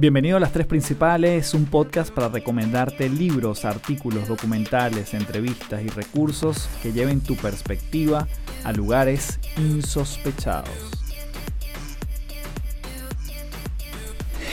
[0.00, 6.70] Bienvenido a Las Tres Principales, un podcast para recomendarte libros, artículos, documentales, entrevistas y recursos
[6.82, 8.26] que lleven tu perspectiva
[8.64, 10.70] a lugares insospechados.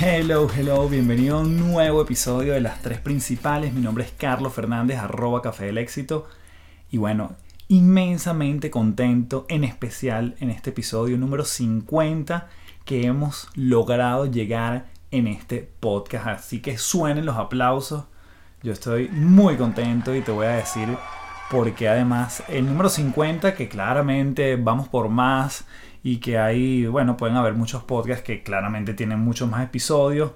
[0.01, 3.71] Hello, hello, bienvenido a un nuevo episodio de Las Tres Principales.
[3.71, 6.27] Mi nombre es Carlos Fernández, arroba Café del Éxito.
[6.91, 7.37] Y bueno,
[7.69, 12.49] inmensamente contento, en especial en este episodio número 50
[12.83, 16.27] que hemos logrado llegar en este podcast.
[16.27, 18.05] Así que suenen los aplausos.
[18.63, 20.89] Yo estoy muy contento y te voy a decir
[21.49, 25.65] porque además el número 50 que claramente vamos por más
[26.03, 30.31] y que hay, bueno, pueden haber muchos podcasts que claramente tienen muchos más episodios.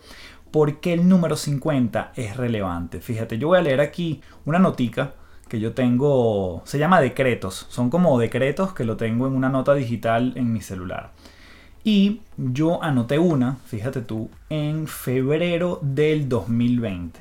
[0.51, 2.99] porque el número 50 es relevante?
[2.99, 5.13] Fíjate, yo voy a leer aquí una notica
[5.47, 9.73] que yo tengo, se llama decretos, son como decretos que lo tengo en una nota
[9.73, 11.11] digital en mi celular.
[11.83, 17.19] Y yo anoté una, fíjate tú, en febrero del 2020.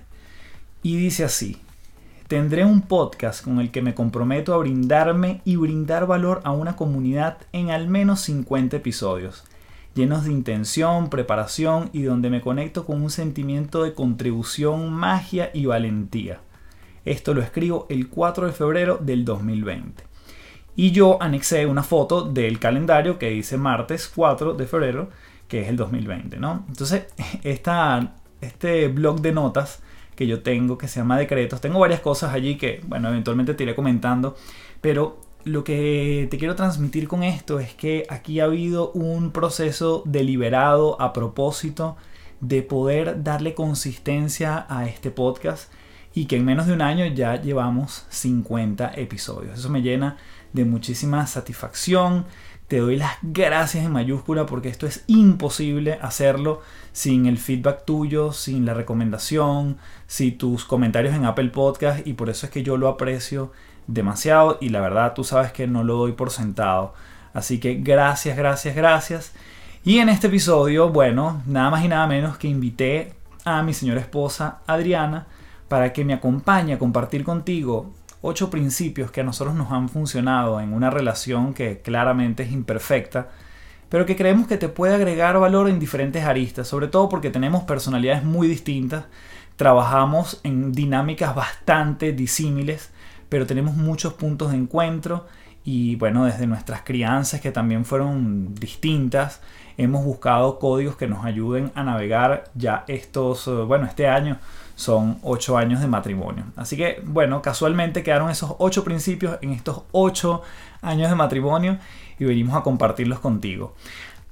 [0.83, 1.57] Y dice así,
[2.29, 6.77] tendré un podcast con el que me comprometo a brindarme y brindar valor a una
[6.77, 9.45] comunidad en al menos 50 episodios,
[9.95, 15.65] llenos de intención, preparación y donde me conecto con un sentimiento de contribución, magia y
[15.65, 16.41] valentía.
[17.07, 20.10] Esto lo escribo el 4 de febrero del 2020.
[20.81, 25.11] Y yo anexé una foto del calendario que dice martes 4 de febrero,
[25.47, 26.65] que es el 2020, ¿no?
[26.69, 27.05] Entonces,
[27.43, 29.83] esta, este blog de notas
[30.17, 33.65] que yo tengo, que se llama Decretos, tengo varias cosas allí que, bueno, eventualmente te
[33.65, 34.37] iré comentando,
[34.81, 40.03] pero lo que te quiero transmitir con esto es que aquí ha habido un proceso
[40.07, 41.99] deliberado a propósito
[42.41, 45.71] de poder darle consistencia a este podcast
[46.15, 49.59] y que en menos de un año ya llevamos 50 episodios.
[49.59, 50.17] Eso me llena
[50.53, 52.27] de muchísima satisfacción.
[52.69, 56.61] Te doy las gracias en mayúscula porque esto es imposible hacerlo
[56.93, 62.31] sin el feedback tuyo, sin la recomendación, sin tus comentarios en Apple Podcast y por
[62.31, 63.51] eso es que yo lo aprecio
[63.89, 66.95] demasiado y la verdad tú sabes que no lo doy por sentado.
[67.33, 69.33] Así que gracias, gracias, gracias.
[69.83, 73.15] Y en este episodio, bueno, nada más y nada menos que invité
[73.45, 75.27] a mi señora esposa Adriana
[75.69, 77.93] para que me acompañe a compartir contigo
[78.23, 83.29] ocho principios que a nosotros nos han funcionado en una relación que claramente es imperfecta,
[83.89, 87.65] pero que creemos que te puede agregar valor en diferentes aristas, sobre todo porque tenemos
[87.65, 89.07] personalidades muy distintas,
[89.57, 92.91] trabajamos en dinámicas bastante disímiles,
[93.29, 95.27] pero tenemos muchos puntos de encuentro
[95.65, 99.41] y bueno, desde nuestras crianzas que también fueron distintas,
[99.77, 104.39] hemos buscado códigos que nos ayuden a navegar ya estos, eh, bueno, este año
[104.81, 106.45] son ocho años de matrimonio.
[106.57, 110.41] Así que, bueno, casualmente quedaron esos ocho principios en estos ocho
[110.81, 111.79] años de matrimonio
[112.19, 113.75] y venimos a compartirlos contigo.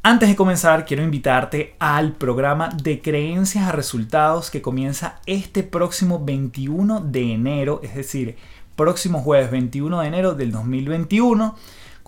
[0.02, 6.24] Antes de comenzar, quiero invitarte al programa de creencias a resultados que comienza este próximo
[6.24, 8.36] 21 de enero, es decir,
[8.74, 11.56] próximo jueves 21 de enero del 2021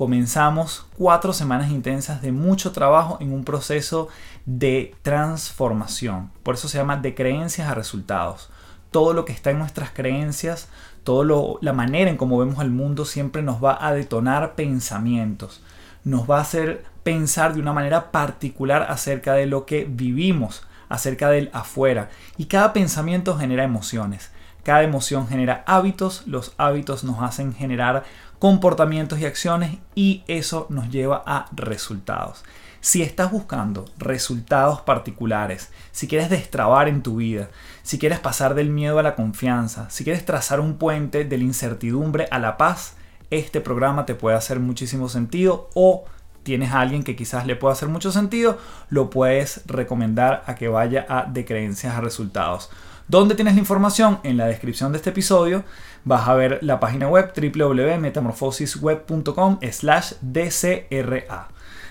[0.01, 4.09] comenzamos cuatro semanas intensas de mucho trabajo en un proceso
[4.47, 6.31] de transformación.
[6.43, 8.49] Por eso se llama de creencias a resultados.
[8.91, 10.69] Todo lo que está en nuestras creencias,
[11.05, 15.63] toda la manera en cómo vemos el mundo siempre nos va a detonar pensamientos.
[16.03, 21.29] Nos va a hacer pensar de una manera particular acerca de lo que vivimos, acerca
[21.29, 22.09] del afuera.
[22.39, 24.31] Y cada pensamiento genera emociones.
[24.63, 28.05] Cada emoción genera hábitos, los hábitos nos hacen generar
[28.41, 32.43] comportamientos y acciones y eso nos lleva a resultados.
[32.81, 37.51] Si estás buscando resultados particulares, si quieres destrabar en tu vida,
[37.83, 41.45] si quieres pasar del miedo a la confianza, si quieres trazar un puente de la
[41.45, 42.95] incertidumbre a la paz,
[43.31, 46.07] este programa te puede hacer muchísimo sentido o
[46.43, 48.59] tienes a alguien que quizás le pueda hacer mucho sentido,
[48.89, 52.71] lo puedes recomendar a que vaya a de creencias a resultados.
[53.11, 54.21] ¿Dónde tienes la información?
[54.23, 55.65] En la descripción de este episodio
[56.05, 61.49] vas a ver la página web www.metamorfosisweb.com slash DCRA.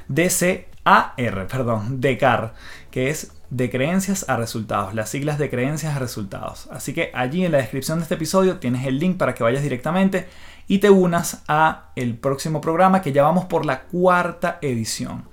[0.07, 2.53] DCAR, perdón, DECAR,
[2.91, 6.67] que es de creencias a resultados, las siglas de creencias a resultados.
[6.71, 9.63] Así que allí en la descripción de este episodio tienes el link para que vayas
[9.63, 10.27] directamente
[10.67, 15.25] y te unas a el próximo programa que ya vamos por la cuarta edición.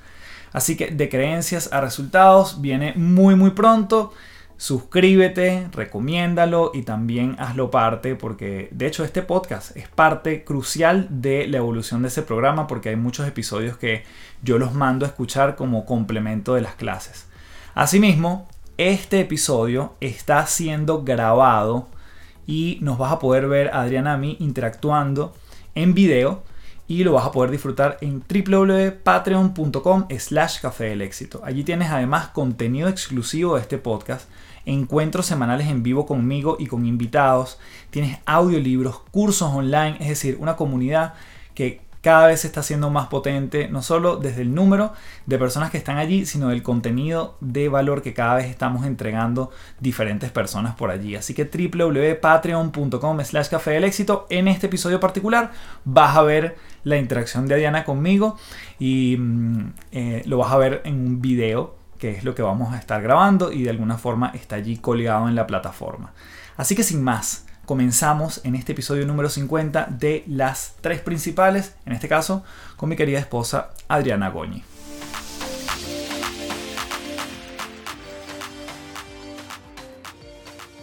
[0.53, 4.15] Así que de creencias a resultados viene muy muy pronto
[4.57, 11.47] suscríbete, recomiéndalo y también hazlo parte porque de hecho este podcast es parte crucial de
[11.47, 14.05] la evolución de ese programa porque hay muchos episodios que
[14.43, 17.27] yo los mando a escuchar como complemento de las clases.
[17.75, 18.49] Asimismo,
[18.79, 21.89] este episodio está siendo grabado
[22.47, 25.35] y nos vas a poder ver a Adriana a mí interactuando
[25.75, 26.43] en video
[26.89, 31.41] y lo vas a poder disfrutar en www.patreon.com slash café del éxito.
[31.45, 34.29] Allí tienes además contenido exclusivo de este podcast,
[34.65, 37.59] encuentros semanales en vivo conmigo y con invitados,
[37.91, 41.15] tienes audiolibros, cursos online, es decir, una comunidad
[41.55, 44.93] que cada vez se está haciendo más potente, no solo desde el número
[45.27, 49.51] de personas que están allí, sino del contenido de valor que cada vez estamos entregando
[49.81, 51.17] diferentes personas por allí.
[51.17, 54.29] Así que www.patreon.com slash café del éxito.
[54.31, 55.51] En este episodio particular
[55.85, 56.55] vas a ver
[56.85, 58.39] la interacción de Diana conmigo
[58.79, 62.73] y mm, eh, lo vas a ver en un video que es lo que vamos
[62.73, 66.13] a estar grabando y de alguna forma está allí colgado en la plataforma.
[66.57, 71.93] Así que sin más, comenzamos en este episodio número 50 de las tres principales, en
[71.93, 72.45] este caso
[72.77, 74.63] con mi querida esposa Adriana Goñi.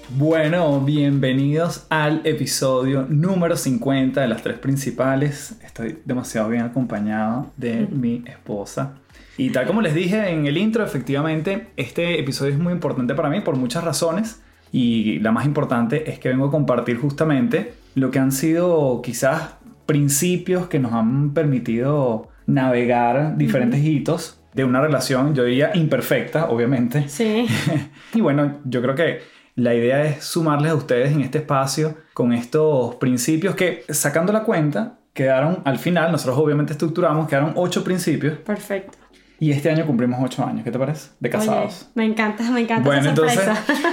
[0.09, 5.55] Bueno, bienvenidos al episodio número 50 de las tres principales.
[5.63, 8.95] Estoy demasiado bien acompañado de mi esposa.
[9.37, 13.29] Y tal como les dije en el intro, efectivamente, este episodio es muy importante para
[13.29, 14.41] mí por muchas razones
[14.73, 19.53] y la más importante es que vengo a compartir justamente lo que han sido quizás
[19.85, 27.07] principios que nos han permitido navegar diferentes hitos de una relación, yo diría imperfecta, obviamente.
[27.07, 27.47] Sí.
[28.13, 29.19] y bueno, yo creo que
[29.55, 34.43] la idea es sumarles a ustedes en este espacio con estos principios que, sacando la
[34.43, 38.39] cuenta, quedaron al final, nosotros obviamente estructuramos, quedaron ocho principios.
[38.39, 38.97] Perfecto.
[39.39, 41.09] Y este año cumplimos ocho años, ¿qué te parece?
[41.19, 41.91] De casados.
[41.93, 42.83] me encanta, me encanta.
[42.83, 43.43] Bueno, entonces,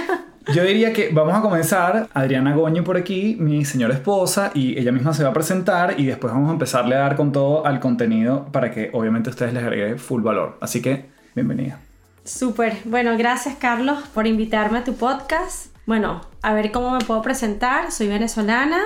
[0.47, 2.09] Yo diría que vamos a comenzar.
[2.13, 6.05] Adriana Goño por aquí, mi señora esposa, y ella misma se va a presentar y
[6.07, 9.63] después vamos a empezarle a dar con todo al contenido para que obviamente ustedes les
[9.63, 10.57] agregue full valor.
[10.59, 11.05] Así que,
[11.35, 11.79] bienvenida.
[12.23, 12.77] Súper.
[12.85, 15.75] Bueno, gracias Carlos por invitarme a tu podcast.
[15.85, 17.91] Bueno, a ver cómo me puedo presentar.
[17.91, 18.79] Soy venezolana,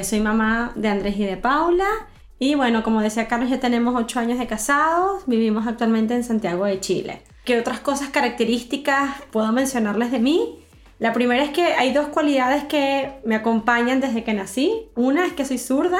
[0.00, 1.88] soy mamá de Andrés y de Paula.
[2.38, 6.64] Y bueno, como decía Carlos, ya tenemos ocho años de casados, vivimos actualmente en Santiago
[6.64, 7.22] de Chile.
[7.44, 10.60] ¿Qué otras cosas características puedo mencionarles de mí?
[11.00, 14.90] La primera es que hay dos cualidades que me acompañan desde que nací.
[14.94, 15.98] Una es que soy zurda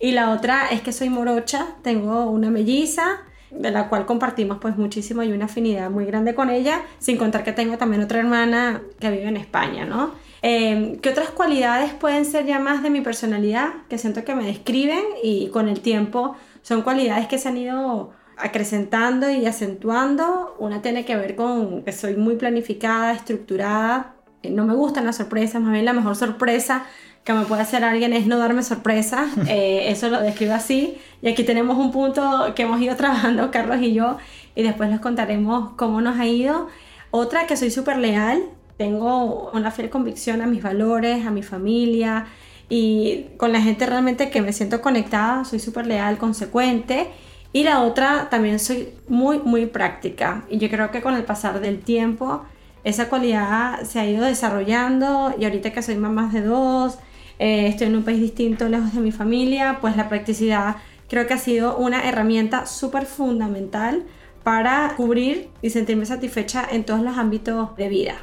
[0.00, 1.74] y la otra es que soy morocha.
[1.82, 3.20] Tengo una melliza
[3.50, 7.44] de la cual compartimos pues muchísimo y una afinidad muy grande con ella, sin contar
[7.44, 10.12] que tengo también otra hermana que vive en España, ¿no?
[10.40, 14.46] Eh, ¿Qué otras cualidades pueden ser ya más de mi personalidad que siento que me
[14.46, 20.56] describen y con el tiempo son cualidades que se han ido acrecentando y acentuando?
[20.58, 25.60] Una tiene que ver con que soy muy planificada, estructurada, no me gustan las sorpresas,
[25.60, 26.84] más bien la mejor sorpresa
[27.24, 31.28] que me puede hacer alguien es no darme sorpresa, eh, eso lo describo así, y
[31.28, 34.16] aquí tenemos un punto que hemos ido trabajando Carlos y yo,
[34.54, 36.68] y después les contaremos cómo nos ha ido.
[37.10, 38.42] Otra que soy súper leal,
[38.76, 42.26] tengo una fiel convicción a mis valores, a mi familia,
[42.68, 47.08] y con la gente realmente que me siento conectada, soy súper leal, consecuente.
[47.52, 50.44] Y la otra, también soy muy, muy práctica.
[50.48, 52.44] Y yo creo que con el pasar del tiempo,
[52.84, 56.98] esa cualidad se ha ido desarrollando y ahorita que soy mamá de dos,
[57.38, 60.76] eh, estoy en un país distinto, lejos de mi familia, pues la practicidad
[61.08, 64.04] creo que ha sido una herramienta súper fundamental
[64.42, 68.14] para cubrir y sentirme satisfecha en todos los ámbitos de vida.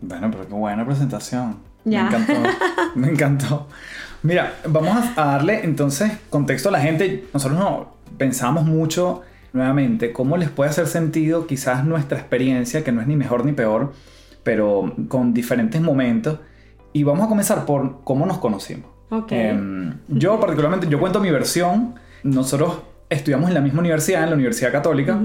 [0.00, 1.58] Bueno, pero qué buena presentación.
[1.84, 2.32] Me encantó.
[2.94, 3.68] me encantó.
[4.22, 7.26] Mira, vamos a darle entonces contexto a la gente.
[7.32, 9.22] Nosotros no pensamos mucho
[9.52, 13.52] nuevamente, cómo les puede hacer sentido quizás nuestra experiencia, que no es ni mejor ni
[13.52, 13.92] peor,
[14.42, 16.38] pero con diferentes momentos.
[16.92, 18.90] Y vamos a comenzar por cómo nos conocimos.
[19.30, 21.94] Em, yo particularmente, yo cuento mi versión.
[22.22, 25.20] Nosotros estudiamos en la misma universidad, en la Universidad Católica,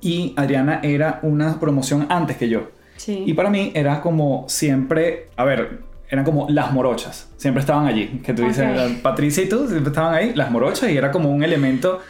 [0.00, 2.70] y Adriana era una promoción antes que yo.
[3.06, 7.30] Y para mí era como siempre, a ver, eran como las morochas.
[7.36, 8.20] Siempre estaban allí.
[8.24, 8.66] Que tú dices,
[9.02, 12.00] Patricia y tú siempre estaban ahí, las morochas, y era como un elemento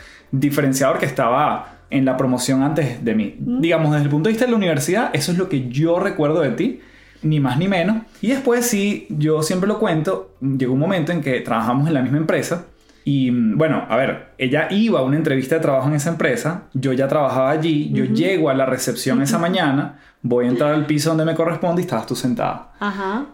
[0.41, 3.37] diferenciador que estaba en la promoción antes de mí.
[3.39, 6.41] Digamos, desde el punto de vista de la universidad, eso es lo que yo recuerdo
[6.41, 6.81] de ti,
[7.23, 8.03] ni más ni menos.
[8.21, 12.03] Y después sí, yo siempre lo cuento, llegó un momento en que trabajamos en la
[12.03, 12.67] misma empresa.
[13.05, 16.93] Y bueno, a ver, ella iba a una entrevista de trabajo en esa empresa, yo
[16.93, 21.11] ya trabajaba allí, yo llego a la recepción esa mañana, voy a entrar al piso
[21.11, 22.73] donde me corresponde y estabas tú sentada.
[22.81, 23.27] Ajá.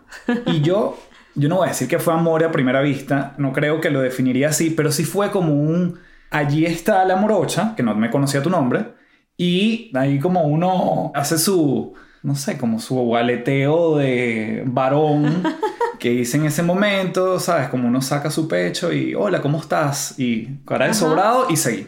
[0.46, 0.98] y yo,
[1.34, 4.02] yo no voy a decir que fue amor a primera vista, no creo que lo
[4.02, 5.98] definiría así, pero sí fue como un
[6.32, 8.94] allí está la morocha, que no me conocía tu nombre,
[9.36, 15.42] y ahí como uno hace su, no sé, como su aleteo de varón
[15.98, 17.68] que hice en ese momento, ¿sabes?
[17.68, 20.18] Como uno saca su pecho y, hola, ¿cómo estás?
[20.18, 21.86] Y cara de sobrado y seguí.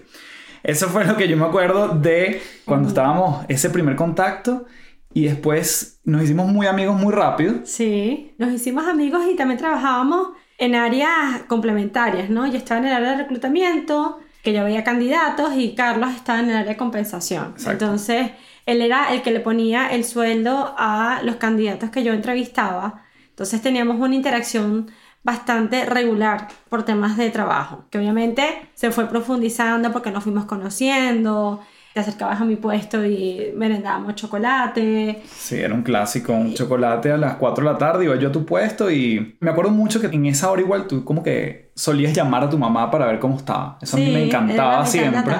[0.62, 4.64] Eso fue lo que yo me acuerdo de cuando estábamos ese primer contacto
[5.12, 7.60] y después nos hicimos muy amigos muy rápido.
[7.64, 12.46] Sí, nos hicimos amigos y también trabajábamos en áreas complementarias, ¿no?
[12.46, 16.50] Yo estaba en el área de reclutamiento, que yo veía candidatos y Carlos estaba en
[16.50, 17.54] el área de compensación.
[17.56, 17.86] Exacto.
[17.86, 18.30] Entonces,
[18.66, 23.02] él era el que le ponía el sueldo a los candidatos que yo entrevistaba.
[23.30, 24.90] Entonces teníamos una interacción
[25.22, 31.64] bastante regular por temas de trabajo, que obviamente se fue profundizando porque nos fuimos conociendo,
[31.94, 35.22] te acercabas a mi puesto y merendábamos chocolate.
[35.30, 38.32] Sí, era un clásico, un chocolate a las 4 de la tarde, iba yo a
[38.32, 42.12] tu puesto y me acuerdo mucho que en esa hora igual tú como que solías
[42.12, 43.78] llamar a tu mamá para ver cómo estaba.
[43.80, 45.34] Eso a mí Sí, me encantaba siempre.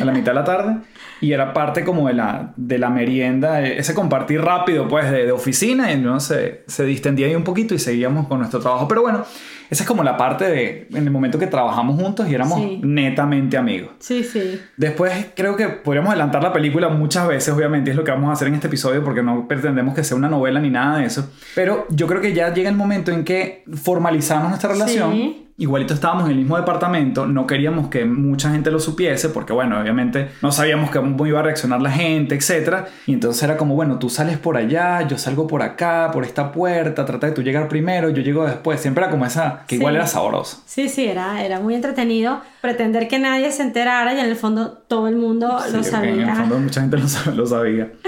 [0.00, 0.76] A la mitad de la tarde.
[1.20, 5.26] Y era parte como de la, de la merienda, eh, ese compartir rápido pues de,
[5.26, 8.88] de oficina y no se, se distendía ahí un poquito y seguíamos con nuestro trabajo.
[8.88, 9.24] Pero bueno,
[9.70, 12.80] esa es como la parte de en el momento que trabajamos juntos y éramos Sí.
[12.82, 13.90] netamente amigos.
[14.00, 14.60] Sí, sí.
[14.76, 18.32] Después creo que podríamos adelantar la película muchas veces, obviamente, es lo que vamos a
[18.32, 21.30] hacer en este episodio porque no pretendemos que sea una novela ni nada de eso.
[21.54, 25.12] Pero yo creo que ya llega el momento en que formalizamos nuestra relación.
[25.12, 25.46] Sí.
[25.60, 29.78] Igualito estábamos en el mismo departamento, no queríamos que mucha gente lo supiese porque, bueno,
[29.78, 32.86] obviamente no sabíamos cómo iba a reaccionar la gente, etc.
[33.06, 36.50] Y entonces era como, bueno, tú sales por allá, yo salgo por acá, por esta
[36.50, 38.80] puerta, trata de tú llegar primero, yo llego después.
[38.80, 39.80] Siempre era como esa, que Sí.
[39.80, 40.62] igual era sabroso.
[40.64, 44.72] Sí, sí, era, era muy entretenido pretender que nadie se enterara y en el fondo
[44.88, 46.10] todo el mundo Sí, lo sabía.
[46.12, 47.92] En el fondo mucha gente lo, lo sabía.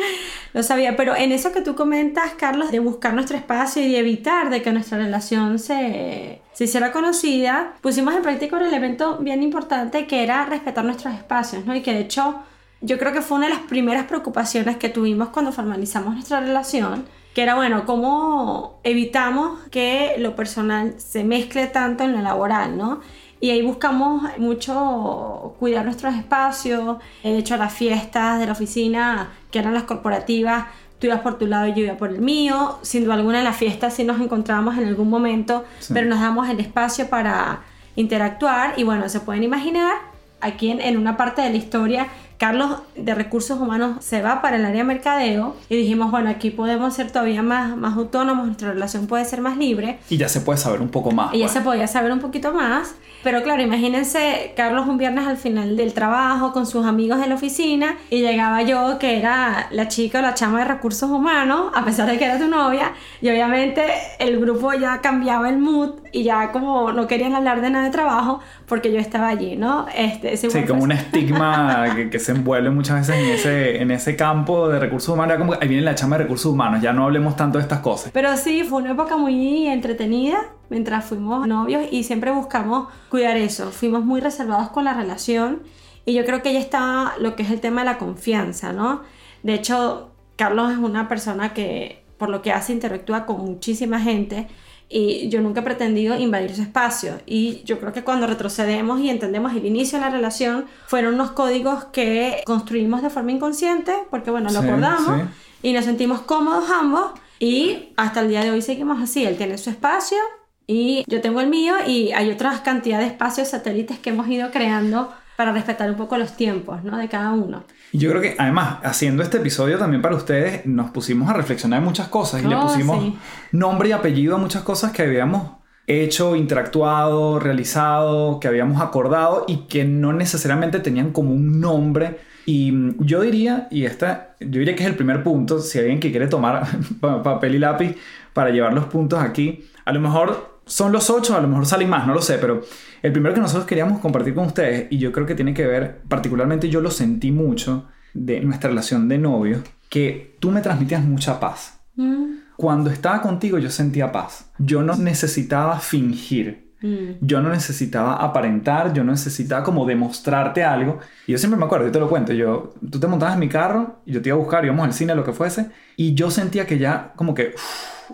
[0.54, 3.98] Lo sabía, pero en eso que tú comentas, Carlos, de buscar nuestro espacio y de
[4.00, 9.42] evitar de que nuestra relación se, se hiciera conocida, pusimos en práctica un elemento bien
[9.42, 11.74] importante que era respetar nuestros espacios, ¿no?
[11.74, 12.42] Y que de hecho
[12.80, 17.06] yo creo que fue una de las primeras preocupaciones que tuvimos cuando formalizamos nuestra relación,
[17.32, 23.00] que era, bueno, cómo evitamos que lo personal se mezcle tanto en lo laboral, ¿no?
[23.40, 26.98] Y ahí buscamos mucho cuidar nuestros espacios.
[27.24, 30.66] De hecho, las fiestas de la oficina, que eran las corporativas,
[31.02, 32.78] tú ibas por tu lado y yo iba por el mío.
[32.82, 35.92] Sin duda alguna en las fiestas sí nos encontrábamos en algún momento, Sí.
[35.92, 37.58] pero nos damos el espacio para
[37.96, 38.74] interactuar.
[38.76, 39.94] Y bueno, se pueden imaginar,
[40.40, 42.06] aquí en, en una parte de la historia,
[42.42, 46.50] Carlos de Recursos Humanos se va para el área de mercadeo y dijimos, bueno, aquí
[46.50, 50.00] podemos ser todavía más, más autónomos, nuestra relación puede ser más libre.
[50.10, 51.32] Y ya se puede saber un poco más.
[51.32, 51.52] Y ya pues.
[51.52, 52.96] se podía saber un poquito más.
[53.22, 57.36] Pero claro, imagínense Carlos un viernes al final del trabajo con sus amigos en la
[57.36, 61.84] oficina y llegaba yo que era la chica o la chama de recursos humanos, a
[61.84, 63.84] pesar de que era tu novia, y obviamente
[64.18, 67.92] el grupo ya cambiaba el mood y ya como no querían hablar de nada de
[67.92, 69.86] trabajo porque yo estaba allí, ¿no?
[69.94, 73.90] Este, ese Sí, como un estigma que, que se envuelve muchas veces en ese, en
[73.90, 75.36] ese campo de recursos humanos.
[75.38, 77.80] Como que ahí viene la chama de recursos humanos, ya no hablemos tanto de estas
[77.80, 78.10] cosas.
[78.12, 83.70] Pero sí, fue una época muy entretenida mientras fuimos novios y siempre buscamos cuidar eso.
[83.70, 85.62] Fuimos muy reservados con la relación
[86.04, 89.02] y yo creo que ahí está lo que es el tema de la confianza, ¿no?
[89.42, 94.46] De hecho, Carlos es una persona que por lo que hace interactúa con muchísima gente
[94.88, 97.18] y yo nunca he pretendido invadir su espacio.
[97.26, 101.30] Y yo creo que cuando retrocedemos y entendemos el inicio de la relación, fueron unos
[101.32, 105.68] códigos que construimos de forma inconsciente, porque bueno, lo Sí, acordamos sí.
[105.68, 109.24] y nos sentimos cómodos ambos y hasta el día de hoy seguimos así.
[109.24, 110.18] Él tiene su espacio
[110.66, 114.50] y yo tengo el mío y hay otras cantidad de espacios satélites que hemos ido
[114.50, 116.96] creando para respetar un poco los tiempos ¿no?
[116.98, 117.64] de cada uno.
[117.92, 121.84] Yo creo que además, haciendo este episodio también para ustedes, nos pusimos a reflexionar en
[121.84, 123.16] muchas cosas y le Oh, pusimos sí.
[123.50, 125.50] nombre y apellido a muchas cosas que habíamos
[125.88, 132.20] hecho, interactuado, realizado, que habíamos acordado y que no necesariamente tenían como un nombre.
[132.46, 132.72] Y
[133.04, 136.28] yo diría, y esta, yo diría que es el primer punto, si alguien que quiere
[136.28, 136.64] tomar
[137.00, 137.96] pa- papel y lápiz
[138.32, 141.90] para llevar los puntos aquí, a lo mejor son los ocho, a lo mejor salen
[141.90, 142.62] más, no lo sé, pero
[143.02, 146.02] el primero que nosotros queríamos compartir con ustedes, y yo creo que tiene que ver,
[146.08, 151.38] particularmente yo lo sentí mucho de nuestra relación de novio, que tú me transmitías mucha
[151.40, 151.80] paz.
[151.96, 154.50] Mm, Cuando estaba contigo yo sentía paz.
[154.58, 156.71] Yo no necesitaba fingir.
[156.82, 157.18] Mm.
[157.20, 160.98] Yo no necesitaba aparentar, yo no necesitaba como demostrarte algo.
[161.26, 163.48] Y yo siempre me acuerdo, yo te lo cuento, yo, tú te montabas en mi
[163.48, 166.30] carro y yo te iba a buscar, íbamos al cine, lo que fuese, y yo
[166.30, 167.54] sentía que ya como que,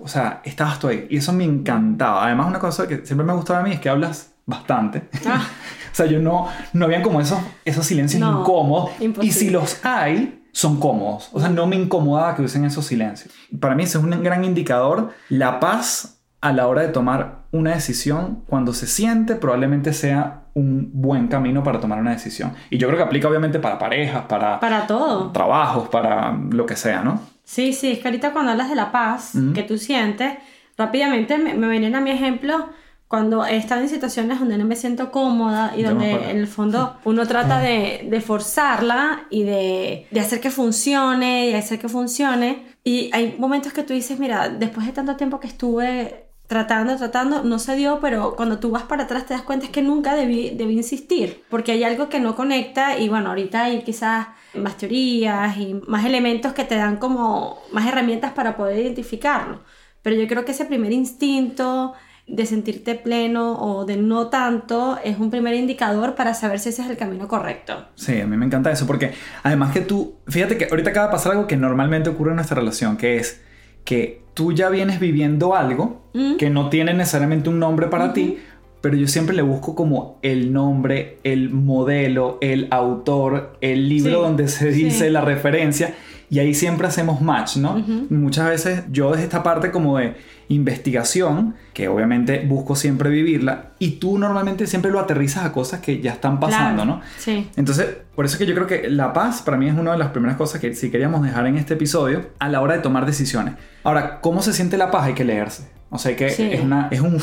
[0.03, 1.07] o sea, estabas tú ahí.
[1.11, 2.25] Y eso me encantaba.
[2.25, 5.09] Además, una cosa que siempre me gustaba a mí es que hablas bastante.
[5.27, 5.47] Ah.
[5.93, 8.91] o sea, yo no, no habían como esos, esos silencios No, incómodos.
[9.01, 9.39] Y imposible.
[9.39, 11.31] si los hay, son cómodos.
[11.33, 13.33] O sea, no me incomodaba que usen esos silencios.
[13.61, 15.11] Para mí ese es un gran indicador.
[15.29, 20.91] La paz a la hora de tomar una decisión, cuando se siente, probablemente sea un
[20.93, 22.53] buen camino para tomar una decisión.
[22.71, 25.33] Y yo creo que aplica obviamente para parejas, para, Para todo.
[25.33, 27.21] trabajos, para lo que sea, ¿no?
[27.45, 30.35] Sí, sí, ahorita cuando hablas de la paz que tú sientes,
[30.77, 32.69] rápidamente me, me vienen a mi ejemplo
[33.09, 36.99] cuando he estado en situaciones donde no me siento cómoda y donde en el fondo
[37.05, 42.67] uno trata de, de forzarla y de, de hacer que funcione y hacer que funcione.
[42.85, 47.45] Y hay momentos que tú dices, mira, después de tanto tiempo que estuve tratando, tratando,
[47.45, 50.17] no se dio, pero cuando tú vas para atrás te das cuenta es que nunca
[50.17, 54.79] debí, debí insistir, porque hay algo que no conecta y bueno, ahorita hay quizás más
[54.79, 59.61] teorías y más elementos que te dan como más herramientas para poder identificarlo.
[60.03, 61.93] Pero yo creo que ese primer instinto
[62.27, 66.83] de sentirte pleno o de no tanto es un primer indicador para saber si ese
[66.83, 67.89] es el camino correcto.
[67.95, 69.13] Sí, a mí me encanta eso porque
[69.43, 72.57] además que tú, fíjate que ahorita acaba de pasar algo que normalmente ocurre en nuestra
[72.57, 73.43] relación, que es
[73.85, 76.37] que tú ya vienes viviendo algo Mm.
[76.37, 78.39] que no tiene necesariamente un nombre para ti,
[78.81, 84.23] pero yo siempre le busco como el nombre, el modelo, el autor, el libro Sí,
[84.23, 85.11] donde se dice sí.
[85.11, 85.95] la referencia
[86.31, 87.83] y ahí siempre hacemos match, ¿no?
[88.11, 90.15] Muchas veces yo desde esta parte como de
[90.49, 96.01] investigación, que obviamente busco siempre vivirla, y tú normalmente siempre lo aterrizas a cosas que
[96.01, 97.03] ya están pasando, Claro, ¿no?
[97.19, 97.49] Sí.
[97.57, 99.99] Entonces, por eso es que yo creo que la paz para mí es una de
[99.99, 103.07] las primeras cosas que sí queríamos dejar en este episodio a la hora de tomar
[103.07, 103.55] decisiones.
[103.85, 105.05] Ahora, ¿cómo se siente la paz?
[105.05, 105.69] Hay que leerse.
[105.91, 106.49] O sea, que Sí.
[106.53, 107.19] es, una, es un,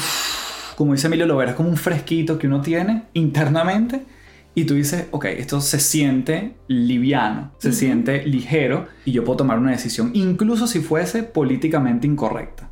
[0.76, 4.04] como dice Emilio Lovera, es como un fresquito que uno tiene internamente
[4.56, 9.60] y tú dices, ok, esto se siente liviano, se siente ligero y yo puedo tomar
[9.60, 12.70] una decisión, incluso si fuese políticamente incorrecta.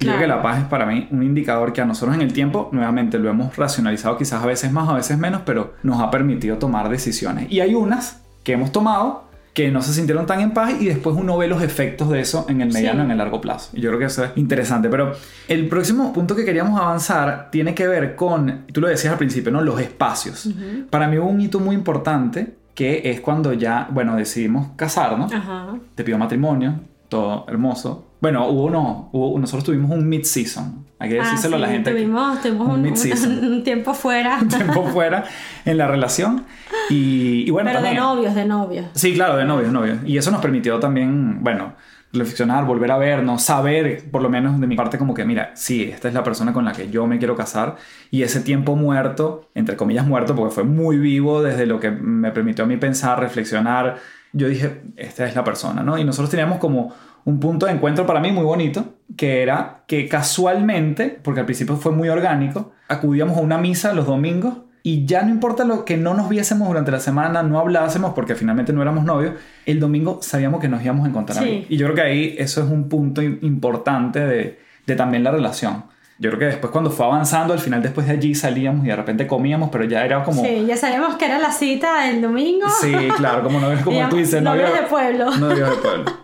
[0.00, 0.36] Yo creo que Claro.
[0.36, 3.30] la paz es para mí un indicador que a nosotros en el tiempo, nuevamente lo
[3.30, 7.50] hemos racionalizado quizás a veces más, a veces menos, pero nos ha permitido tomar decisiones.
[7.50, 11.16] Y hay unas que hemos tomado que no se sintieron tan en paz y después
[11.16, 13.04] uno ve los efectos de eso en el mediano, Sí.
[13.06, 13.70] en el largo plazo.
[13.72, 14.88] Y yo creo que eso es interesante.
[14.88, 15.12] Pero
[15.48, 19.52] el próximo punto que queríamos avanzar tiene que ver con, tú lo decías al principio,
[19.52, 19.60] ¿no?
[19.62, 20.48] Los espacios.
[20.90, 25.76] Para mí hubo un hito muy importante que es cuando ya, bueno, decidimos casarnos Ajá.
[25.94, 28.08] te pidió matrimonio, todo hermoso.
[28.20, 30.83] Bueno, hubo no, hubo, nosotros tuvimos un mid-season.
[31.04, 31.90] Hay que Ah, decírselo a la sí, gente.
[31.92, 34.38] Tuvimos, tuvimos un un, un tiempo fuera.
[34.42, 35.24] un tiempo fuera
[35.64, 36.44] en la relación.
[36.90, 38.86] Y, y bueno, Pero de también- novios, de novios.
[38.94, 39.98] Sí, claro, de novios, novios.
[40.04, 41.74] Y eso nos permitió también, bueno,
[42.12, 45.82] reflexionar, volver a vernos, saber, por lo menos de mi parte, como que, mira, sí,
[45.92, 47.76] esta es la persona con la que yo me quiero casar.
[48.10, 52.30] Y ese tiempo muerto, entre comillas muerto, porque fue muy vivo desde lo que me
[52.30, 53.96] permitió a mí pensar, reflexionar,
[54.32, 55.98] yo dije, esta es la persona, ¿no?
[55.98, 56.92] Y nosotros teníamos como
[57.24, 61.76] un punto de encuentro para mí muy bonito, que era que casualmente, porque al principio
[61.76, 65.96] fue muy orgánico, acudíamos a una misa los domingos y ya no importa lo que
[65.96, 69.32] no nos viésemos durante la semana, no hablásemos porque finalmente no éramos novios,
[69.64, 71.44] el domingo sabíamos que nos íbamos a encontrar Sí.
[71.44, 71.66] ahí.
[71.70, 75.30] Y yo creo que ahí eso es un punto im- importante de, de también la
[75.30, 75.84] relación.
[76.18, 78.96] Yo creo que después cuando fue avanzando, al final después de allí salíamos y de
[78.96, 80.44] repente comíamos, pero ya era como...
[80.44, 82.66] Sí, ya sabíamos que era la cita el domingo.
[82.80, 85.34] Sí, claro, como, no, como tú dices, novios de pueblo.
[85.36, 86.23] Novios de pueblo.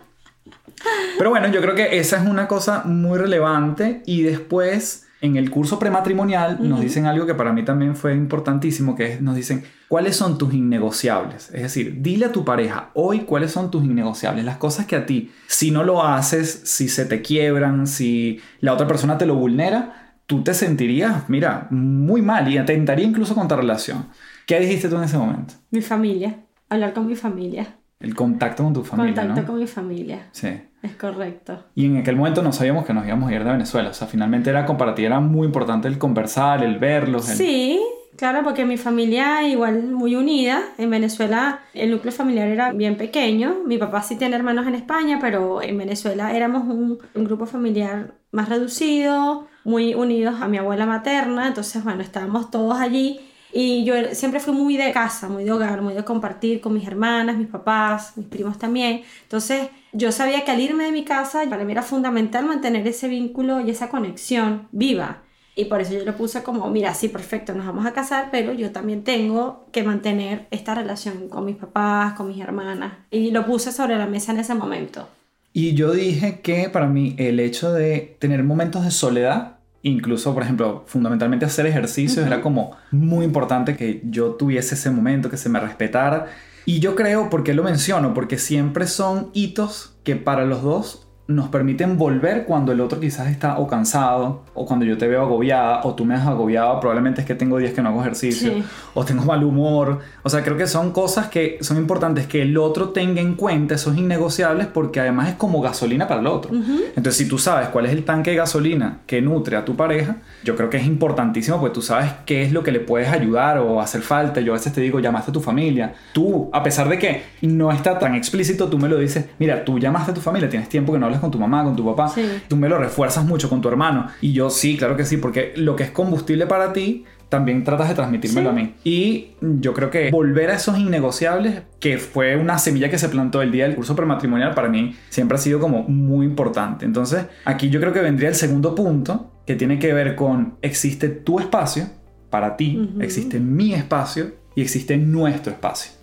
[1.17, 5.51] Pero bueno, yo creo que esa es una cosa muy relevante y después en el
[5.51, 9.63] curso prematrimonial nos dicen algo que para mí también fue importantísimo, que es, nos dicen,
[9.87, 11.51] ¿cuáles son tus innegociables?
[11.53, 15.05] Es decir, dile a tu pareja hoy cuáles son tus innegociables, las cosas que a
[15.05, 19.35] ti, si no lo haces, si se te quiebran, si la otra persona te lo
[19.35, 24.07] vulnera, tú te sentirías, mira, muy mal y atentaría incluso contra relación.
[24.47, 25.53] ¿Qué dijiste tú en ese momento?
[25.69, 26.39] Mi familia.
[26.67, 27.75] Hablar con mi familia.
[27.99, 29.47] El contacto con tu familia, Contacto ¿no?
[29.47, 30.29] con mi familia.
[30.31, 30.49] Sí.
[30.83, 31.63] Es correcto.
[31.75, 33.89] Y en aquel momento no sabíamos que nos íbamos a ir de Venezuela.
[33.89, 37.29] O sea, finalmente era compartir, era muy importante el conversar, el verlos.
[37.29, 37.79] el- Sí,
[38.15, 40.61] claro, porque mi familia igual muy unida.
[40.79, 43.57] En Venezuela el núcleo familiar era bien pequeño.
[43.65, 48.13] Mi papá sí tiene hermanos en España, pero en Venezuela éramos un, un grupo familiar
[48.31, 51.47] más reducido, muy unidos a mi abuela materna.
[51.47, 53.19] Entonces, bueno, estábamos todos allí.
[53.53, 56.87] Y yo siempre fui muy de casa, muy de hogar, muy de compartir con mis
[56.87, 59.01] hermanas, mis papás, mis primos también.
[59.23, 63.07] Entonces yo sabía que al irme de mi casa, para mí era fundamental mantener ese
[63.07, 65.23] vínculo y esa conexión viva.
[65.53, 68.53] Y por eso yo lo puse como, mira, sí, perfecto, nos vamos a casar, pero
[68.53, 72.93] yo también tengo que mantener esta relación con mis papás, con mis hermanas.
[73.11, 75.09] Y lo puse sobre la mesa en ese momento.
[75.53, 80.43] Y yo dije que para mí el hecho de tener momentos de soledad, incluso, por
[80.43, 85.49] ejemplo, fundamentalmente hacer ejercicios, era como muy importante que yo tuviese ese momento, que se
[85.49, 86.27] me respetara.
[86.65, 88.13] Y yo creo, ¿por qué lo menciono?
[88.13, 93.27] Porque siempre son hitos que para los dos nos permiten volver cuando el otro quizás
[93.29, 97.21] está o cansado, o cuando yo te veo agobiada, o tú me has agobiado, probablemente
[97.21, 98.63] es que tengo días que no hago ejercicio, Sí.
[98.93, 99.99] o tengo mal humor.
[100.23, 103.75] O sea, creo que son cosas que son importantes que el otro tenga en cuenta,
[103.75, 106.51] esos innegociables, porque además es como gasolina para el otro.
[106.53, 110.17] Entonces, si tú sabes cuál es el tanque de gasolina que nutre a tu pareja,
[110.43, 113.57] yo creo que es importantísimo porque tú sabes qué es lo que le puedes ayudar
[113.59, 114.41] o hacer falta.
[114.41, 115.93] Yo a veces te digo, llamaste a tu familia.
[116.13, 119.79] Tú, a pesar de que no está tan explícito, tú me lo dices, mira, tú
[119.79, 122.09] llamaste a tu familia, tienes tiempo que no hablas con tu mamá, con tu papá,
[122.09, 122.25] Sí.
[122.47, 124.07] tú me lo refuerzas mucho con tu hermano.
[124.19, 127.87] Y yo sí, claro que sí, porque lo que es combustible para ti también tratas
[127.87, 128.73] de transmitírmelo a mí.
[128.83, 133.41] Y yo creo que volver a esos innegociables, que fue una semilla que se plantó
[133.41, 136.83] el día del curso prematrimonial, para mí siempre ha sido como muy importante.
[136.83, 141.07] Entonces, aquí yo creo que vendría el segundo punto, que tiene que ver con existe
[141.07, 141.85] tu espacio
[142.29, 145.93] para ti, existe mi espacio y existe nuestro espacio.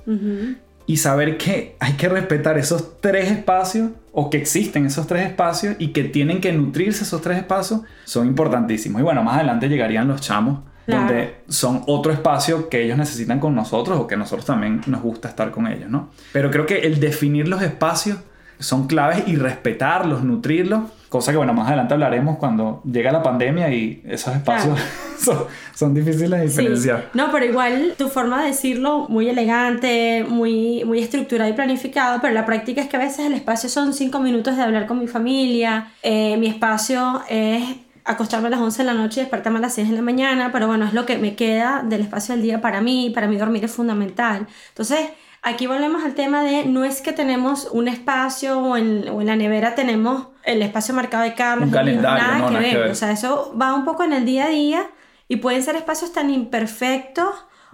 [0.86, 5.76] Y saber que hay que respetar esos tres espacios o que existen esos tres espacios
[5.78, 9.00] y que tienen que nutrirse esos tres espacios son importantísimos.
[9.00, 13.54] Y bueno, más adelante llegarían los chamos donde son otro espacio que ellos necesitan con
[13.54, 16.08] nosotros o que nosotros también nos gusta estar con ellos, ¿no?
[16.32, 18.18] Pero creo que el definir los espacios
[18.58, 23.72] son claves y respetarlos, nutrirlos, cosa que bueno, más adelante hablaremos cuando llega la pandemia
[23.72, 24.78] y esos espacios
[25.74, 27.10] son, difíciles de diferenciar.
[27.14, 32.34] No, pero igual tu forma de decirlo muy elegante, muy, muy estructurada y planificado, pero
[32.34, 35.06] la práctica es que a veces el espacio son cinco minutos de hablar con mi
[35.06, 37.62] familia, eh, mi espacio es
[38.04, 40.50] acostarme a las 11 de la noche y despertarme a las 6 de la mañana,
[40.50, 43.36] pero bueno, es lo que me queda del espacio del día para mí, para mí
[43.36, 44.46] dormir es fundamental.
[44.70, 45.10] Entonces,
[45.42, 49.26] aquí volvemos al tema de no es que tenemos un espacio o en, o en
[49.26, 52.72] la nevera tenemos el espacio marcado de Carlos, un calendario, nada, no, que, nada ver.
[52.72, 52.90] que ver.
[52.90, 54.90] O sea, eso va un poco en el día a día
[55.28, 57.28] y pueden ser espacios tan imperfectos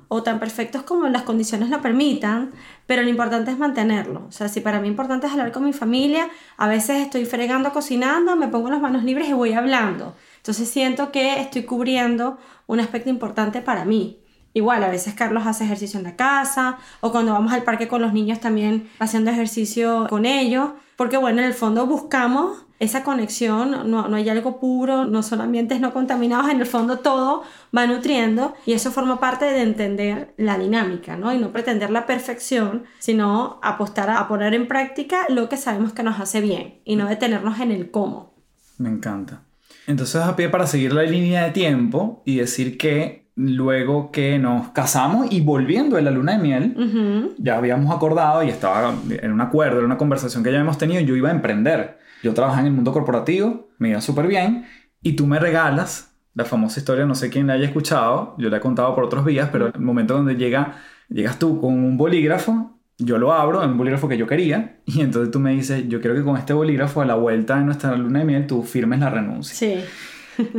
[0.08, 2.52] o tan perfectos como las condiciones lo permitan,
[2.86, 4.26] pero lo importante es mantenerlo.
[4.28, 7.72] O sea, si para mí importante es hablar con mi familia, a veces estoy fregando,
[7.72, 10.14] cocinando, me pongo las manos libres y voy hablando.
[10.36, 14.20] Entonces siento que estoy cubriendo un aspecto importante para mí.
[14.52, 18.02] Igual, a veces Carlos hace ejercicio en la casa o cuando vamos al parque con
[18.02, 23.90] los niños también haciendo ejercicio con ellos, porque bueno, en el fondo buscamos esa conexión,
[23.90, 27.42] no, no hay algo puro, no son ambientes no contaminados, en el fondo todo
[27.76, 31.32] va nutriendo y eso forma parte de entender la dinámica, ¿no?
[31.32, 35.92] Y no pretender la perfección, sino apostar a, a poner en práctica lo que sabemos
[35.92, 38.34] que nos hace bien y no detenernos en el cómo.
[38.78, 39.42] Me encanta.
[39.86, 44.68] Entonces a pie para seguir la línea de tiempo y decir que luego que nos
[44.68, 49.40] casamos y volviendo de la luna de miel, ya habíamos acordado y estaba en un
[49.40, 51.98] acuerdo, en una conversación que ya habíamos tenido, yo iba a emprender.
[52.24, 54.64] Yo trabajaba en el mundo corporativo, me iba súper bien
[55.02, 58.56] y tú me regalas la famosa historia, no sé quién la haya escuchado, yo la
[58.56, 60.78] he contado por otros vías, pero el momento donde llega,
[61.10, 65.02] llegas tú con un bolígrafo, yo lo abro, en un bolígrafo que yo quería, y
[65.02, 67.94] entonces tú me dices, yo quiero que con este bolígrafo a la vuelta de nuestra
[67.94, 69.54] luna de miel tú firmes la renuncia.
[69.54, 69.84] Sí.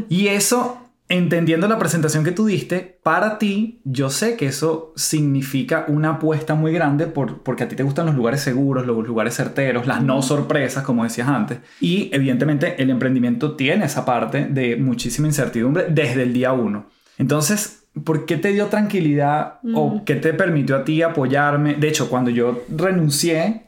[0.08, 5.85] Y eso, entendiendo la presentación que tú diste, para ti, yo sé que eso significa
[5.87, 9.35] una apuesta muy grande por, porque a ti te gustan los lugares seguros, los lugares
[9.35, 11.59] certeros, las no sorpresas, como decías antes.
[11.79, 16.87] Y evidentemente el emprendimiento tiene esa parte de muchísima incertidumbre desde el día uno.
[17.17, 21.75] Entonces, ¿por qué te dio tranquilidad o qué te permitió a ti apoyarme?
[21.75, 23.64] De hecho, cuando yo renuncié,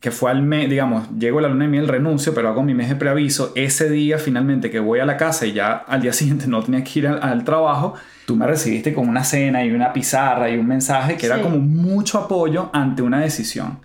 [0.00, 2.72] que fue al mes, digamos, llego a la luna de miel, renuncio, pero hago mi
[2.72, 3.52] mes de preaviso.
[3.54, 6.82] Ese día finalmente que voy a la casa y ya al día siguiente no tenía
[6.82, 7.94] que ir al, al trabajo,
[8.26, 11.58] tú me recibiste con una cena y una pizarra y un mensaje que era como
[11.58, 13.78] mucho apoyo ante una decisión.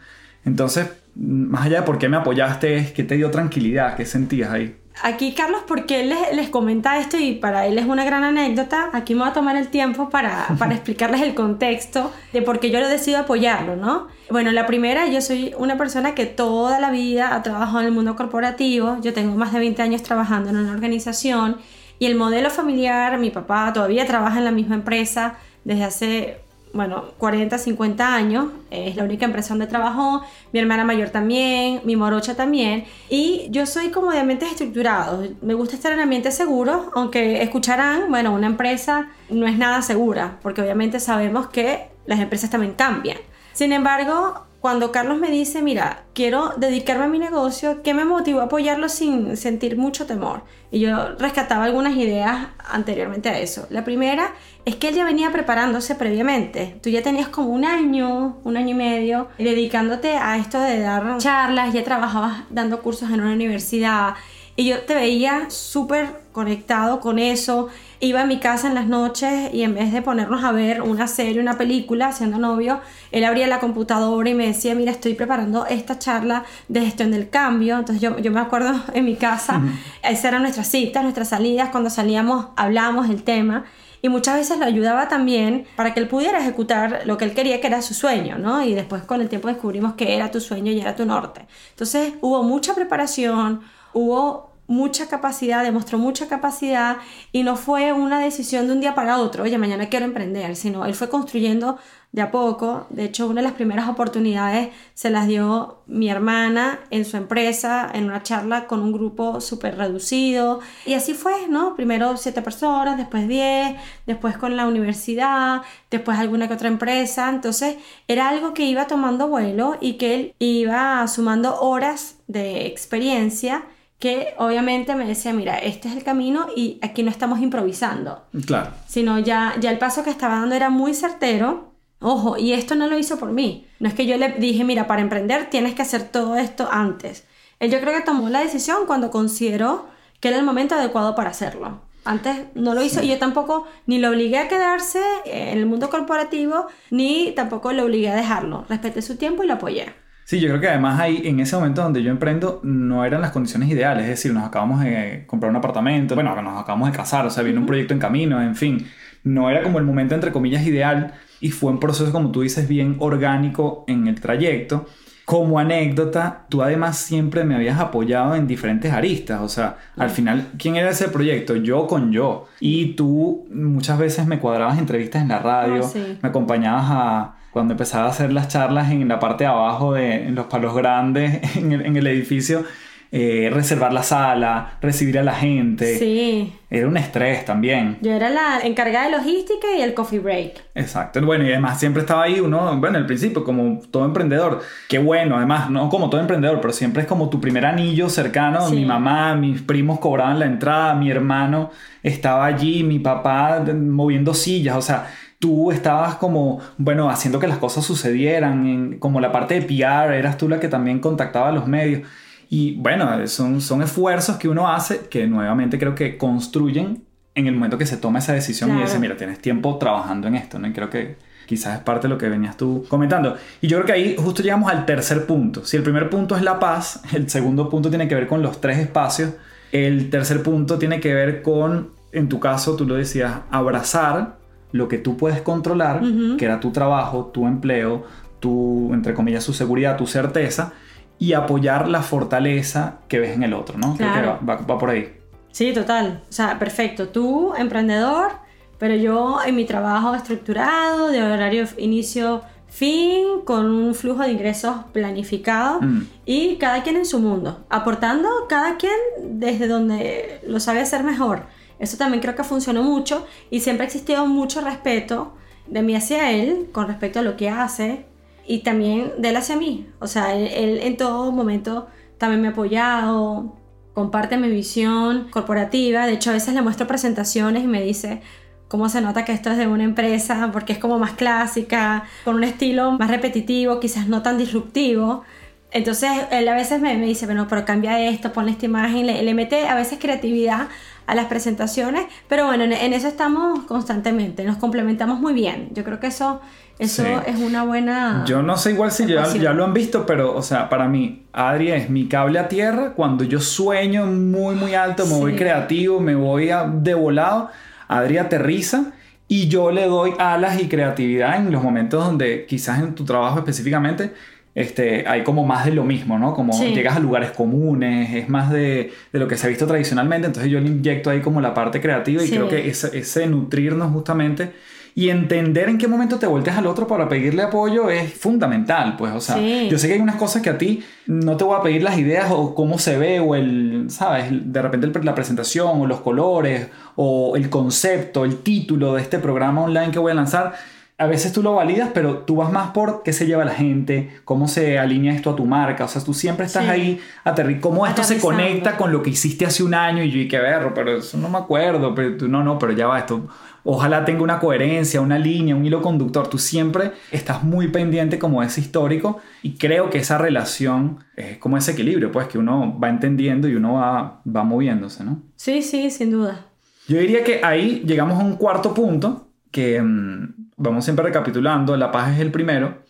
[0.45, 4.51] Entonces, más allá de por qué me apoyaste, es que te dio tranquilidad, qué sentías
[4.51, 4.75] ahí.
[5.03, 8.89] Aquí Carlos, porque él les, les comenta esto y para él es una gran anécdota,
[8.93, 12.71] aquí me voy a tomar el tiempo para, para explicarles el contexto de por qué
[12.71, 14.07] yo lo decido apoyarlo, ¿no?
[14.29, 17.91] Bueno, la primera, yo soy una persona que toda la vida ha trabajado en el
[17.91, 21.57] mundo corporativo, yo tengo más de 20 años trabajando en una organización
[21.99, 26.44] y el modelo familiar, mi papá todavía trabaja en la misma empresa desde hace
[26.75, 31.95] bueno, 40, 50 años, es la única empresa donde trabajó, mi hermana mayor también, mi
[31.95, 36.87] morocha también, y yo soy como de ambientes estructurados, me gusta estar en ambientes seguros,
[36.93, 42.49] aunque escucharán, bueno, una empresa no es nada segura, porque obviamente sabemos que las empresas
[42.49, 43.17] también cambian.
[43.53, 48.41] Sin embargo, cuando Carlos me dice, mira, quiero dedicarme a mi negocio, ¿qué me motivó
[48.41, 50.41] a apoyarlo sin sentir mucho temor?
[50.71, 53.67] Y yo rescataba algunas ideas anteriormente a eso.
[53.69, 54.33] La primera
[54.65, 56.77] es que él ya venía preparándose previamente.
[56.81, 61.17] Tú ya tenías como un año, un año y medio, dedicándote a esto de dar
[61.19, 64.15] charlas, ya trabajabas dando cursos en una universidad.
[64.57, 67.67] Y yo te veía súper conectado con eso.
[67.99, 71.07] Iba a mi casa en las noches y en vez de ponernos a ver una
[71.07, 72.79] serie, una película, siendo novio,
[73.11, 77.29] él abría la computadora y me decía, mira, estoy preparando esta charla de gestión del
[77.29, 77.77] cambio.
[77.77, 79.61] Entonces yo, yo me acuerdo en mi casa,
[80.01, 83.65] esas eran nuestras citas, nuestras salidas, cuando salíamos hablábamos del tema.
[84.05, 87.59] Y muchas veces lo ayudaba también para que él pudiera ejecutar lo que él quería,
[87.59, 88.63] que era su sueño, ¿no?
[88.63, 91.47] Y después con el tiempo descubrimos que era tu sueño y era tu norte.
[91.71, 93.61] Entonces hubo mucha preparación,
[93.93, 96.97] hubo mucha capacidad, demostró mucha capacidad
[97.31, 100.85] y no fue una decisión de un día para otro, oye, mañana quiero emprender, sino
[100.85, 101.77] él fue construyendo
[102.15, 102.87] de a poco.
[102.89, 107.91] De hecho, una de las primeras oportunidades se las dio mi hermana en su empresa,
[107.93, 110.61] en una charla con un grupo súper reducido.
[110.85, 111.75] Y así fue, ¿no?
[111.75, 113.75] Primero siete personas, después diez,
[114.05, 117.29] después con la universidad, después alguna que otra empresa.
[117.29, 117.75] Entonces,
[118.07, 123.65] era algo que iba tomando vuelo y que él iba sumando horas de experiencia
[123.99, 128.25] que obviamente me decía, mira, este es el camino y aquí no estamos improvisando.
[128.45, 128.71] Claro.
[128.87, 131.75] Sino ya, ya el paso que estaba dando era muy certero
[132.07, 133.67] Ojo, y esto no lo hizo por mí.
[133.79, 137.25] No es que yo le dije, mira, para emprender tienes que hacer todo esto antes.
[137.59, 139.87] Él yo creo que tomó la decisión cuando consideró
[140.19, 141.81] que era el momento adecuado para hacerlo.
[142.03, 145.89] Antes no lo hizo y yo tampoco ni lo obligué a quedarse en el mundo
[145.89, 148.65] corporativo, ni tampoco lo obligué a dejarlo.
[148.69, 149.95] Respeté su tiempo y lo apoyé.
[150.25, 153.29] Sí, yo creo que además ahí, en ese momento donde yo emprendo, no eran las
[153.31, 154.03] condiciones ideales.
[154.05, 157.43] Es decir, nos acabamos de comprar un apartamento, bueno, nos acabamos de casar, o sea,
[157.43, 158.87] viene un proyecto en camino, en fin.
[159.23, 162.67] No era como el momento, entre comillas, ideal y fue un proceso, como tú dices,
[162.67, 164.87] bien orgánico en el trayecto.
[165.25, 170.49] Como anécdota, tú además siempre me habías apoyado en diferentes aristas, o sea, al final,
[170.59, 171.55] ¿quién era ese proyecto?
[171.55, 172.47] Yo con yo.
[172.59, 176.17] Y tú muchas veces me cuadrabas entrevistas en la radio, Ah, sí.
[176.21, 180.27] me acompañabas a cuando empezaba a hacer las charlas en la parte de abajo de
[180.27, 182.65] en los palos grandes en el, en el edificio,
[183.13, 185.97] eh, reservar la sala, recibir a la gente.
[185.97, 187.97] Sí, Era un estrés también.
[188.01, 190.65] yo era la encargada de logística y el coffee break.
[190.75, 191.21] Exacto.
[191.21, 194.61] Bueno, y además siempre estaba ahí uno, bueno, al principio, como todo emprendedor.
[194.89, 198.67] Qué bueno, además, no como todo emprendedor, pero siempre es como tu primer anillo cercano.
[198.67, 198.75] Sí.
[198.75, 201.71] Mi mamá, mis primos cobraban la entrada, mi hermano
[202.03, 205.07] estaba allí, mi papá moviendo sillas, o sea.
[205.39, 210.17] Tú estabas como, bueno, haciendo que las cosas sucedieran, en- como la parte de PR,
[210.17, 212.07] eras tú la que también contactaba a los medios.
[212.49, 217.53] Y bueno, son, son esfuerzos que uno hace que nuevamente creo que construyen en el
[217.55, 220.67] momento que se toma esa decisión y dice, mira, tienes tiempo trabajando en esto, ¿no?
[220.67, 221.17] Y creo que
[221.47, 223.35] quizás es parte de lo que venías tú comentando.
[223.61, 225.65] Y yo creo que ahí justo llegamos al tercer punto.
[225.65, 228.61] Si el primer punto es la paz, el segundo punto tiene que ver con los
[228.61, 229.31] tres espacios,
[229.73, 234.37] el tercer punto tiene que ver con, en tu caso, tú lo decías, abrazar
[234.75, 236.37] lo que tú puedes controlar, Ujú.
[236.37, 238.03] que era tu trabajo, tu empleo,
[238.39, 240.73] tu, entre comillas, su seguridad, tu certeza,
[241.17, 243.95] y apoyar la fortaleza que ves en el otro, ¿no?
[243.95, 244.39] Creo que Claro.
[244.41, 245.13] va- va- va por ahí.
[245.51, 246.21] Sí, total.
[246.29, 247.07] O sea, perfecto.
[247.07, 248.31] Tú, emprendedor,
[248.77, 254.75] pero yo en mi trabajo estructurado, de horario inicio fin, con un flujo de ingresos
[254.91, 256.01] planificado Mm.
[256.25, 258.91] y cada quien en su mundo, aportando cada quien
[259.39, 261.43] desde donde lo sabe hacer mejor.
[261.79, 265.33] Eso también creo que funcionó mucho y siempre ha existido mucho respeto
[265.67, 268.05] de mí hacia él con respecto a lo que hace
[268.47, 269.87] y también de él hacia mí.
[269.99, 273.55] O sea, él, él en todo momento también me ha apoyado,
[273.93, 276.05] comparte mi visión corporativa.
[276.05, 278.21] De hecho, a veces le muestro presentaciones y me dice
[278.67, 282.35] cómo se nota que esto es de una empresa, porque es como más clásica, con
[282.35, 285.23] un estilo más repetitivo, quizás no tan disruptivo.
[285.71, 289.33] Entonces, él a veces me, dice, bueno, pero cambia esto, pon esta imagen, le, le
[289.33, 290.67] mete a veces creatividad
[291.07, 295.69] a las presentaciones, pero bueno, en, en eso estamos constantemente, nos complementamos muy bien.
[295.73, 296.41] Yo creo que eso,
[296.79, 297.09] eso Sí.
[297.27, 298.23] es una buena...
[298.27, 301.71] Yo no sé igual si ya, lo han visto, pero, o sea, para mí, Adri
[301.71, 302.93] es mi cable a tierra.
[302.93, 307.49] Cuando yo sueño muy, muy alto, me voy creativo, me voy a- de volado,
[307.87, 308.91] Adri aterriza
[309.27, 313.39] y yo le doy alas y creatividad en los momentos donde quizás en tu trabajo
[313.39, 314.13] específicamente
[314.55, 316.33] este, hay como más de lo mismo, ¿no?
[316.33, 316.73] Como Sí.
[316.73, 320.51] llegas a lugares comunes, es más de, de lo que se ha visto tradicionalmente, entonces
[320.51, 322.35] yo le inyecto ahí como la parte creativa y Sí.
[322.35, 324.51] creo que ese, ese nutrirnos justamente
[324.97, 329.11] y entender en qué momento te volteas al otro para pedirle apoyo es fundamental, pues,
[329.13, 329.67] o sea, Sí.
[329.69, 331.97] yo sé que hay unas cosas que a ti no te voy a pedir las
[331.97, 334.27] ideas o cómo se ve o el, ¿sabes?
[334.31, 339.19] De repente el- la presentación o los colores o el concepto, el título de este
[339.19, 340.53] programa online que voy a lanzar.
[340.97, 344.11] A veces tú lo validas, pero tú vas más por qué se lleva la gente,
[344.23, 345.83] cómo se alinea esto a tu marca.
[345.83, 346.69] O sea, tú siempre estás Sí.
[346.69, 350.19] ahí aterri cómo esto se conecta con lo que hiciste hace un año y yo,
[350.19, 351.93] y qué verro, pero eso no me acuerdo.
[351.93, 353.27] Pero tú, no, no, pero ya va esto.
[353.65, 356.29] Ojalá tenga una coherencia, una línea, un hilo conductor.
[356.29, 361.57] Tú siempre estás muy pendiente como ese histórico y creo que esa relación es como
[361.57, 365.21] ese equilibrio, pues que uno va entendiendo y uno va, va moviéndose, ¿no?
[365.35, 366.45] Sí, sí, sin duda.
[366.87, 371.91] Yo diría que ahí llegamos a un cuarto punto, que mm, vamos siempre recapitulando, la
[371.91, 372.83] paz es el primero,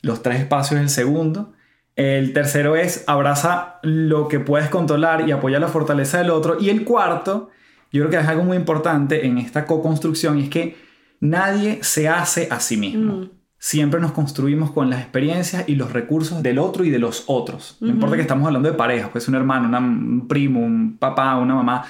[0.00, 1.52] los tres espacios es el segundo,
[1.96, 6.70] el tercero es abraza lo que puedes controlar y apoya la fortaleza del otro, y
[6.70, 7.50] el cuarto,
[7.92, 10.76] yo creo que es algo muy importante en esta co-construcción, y es que
[11.20, 13.14] nadie se hace a sí mismo.
[13.14, 13.30] Mm.
[13.58, 17.76] siempre nos construimos con las experiencias y los recursos del otro y de los otros.
[17.80, 21.54] No importa que estamos hablando de pareja, pues un hermano, un primo, un papá, una
[21.54, 21.84] mamá,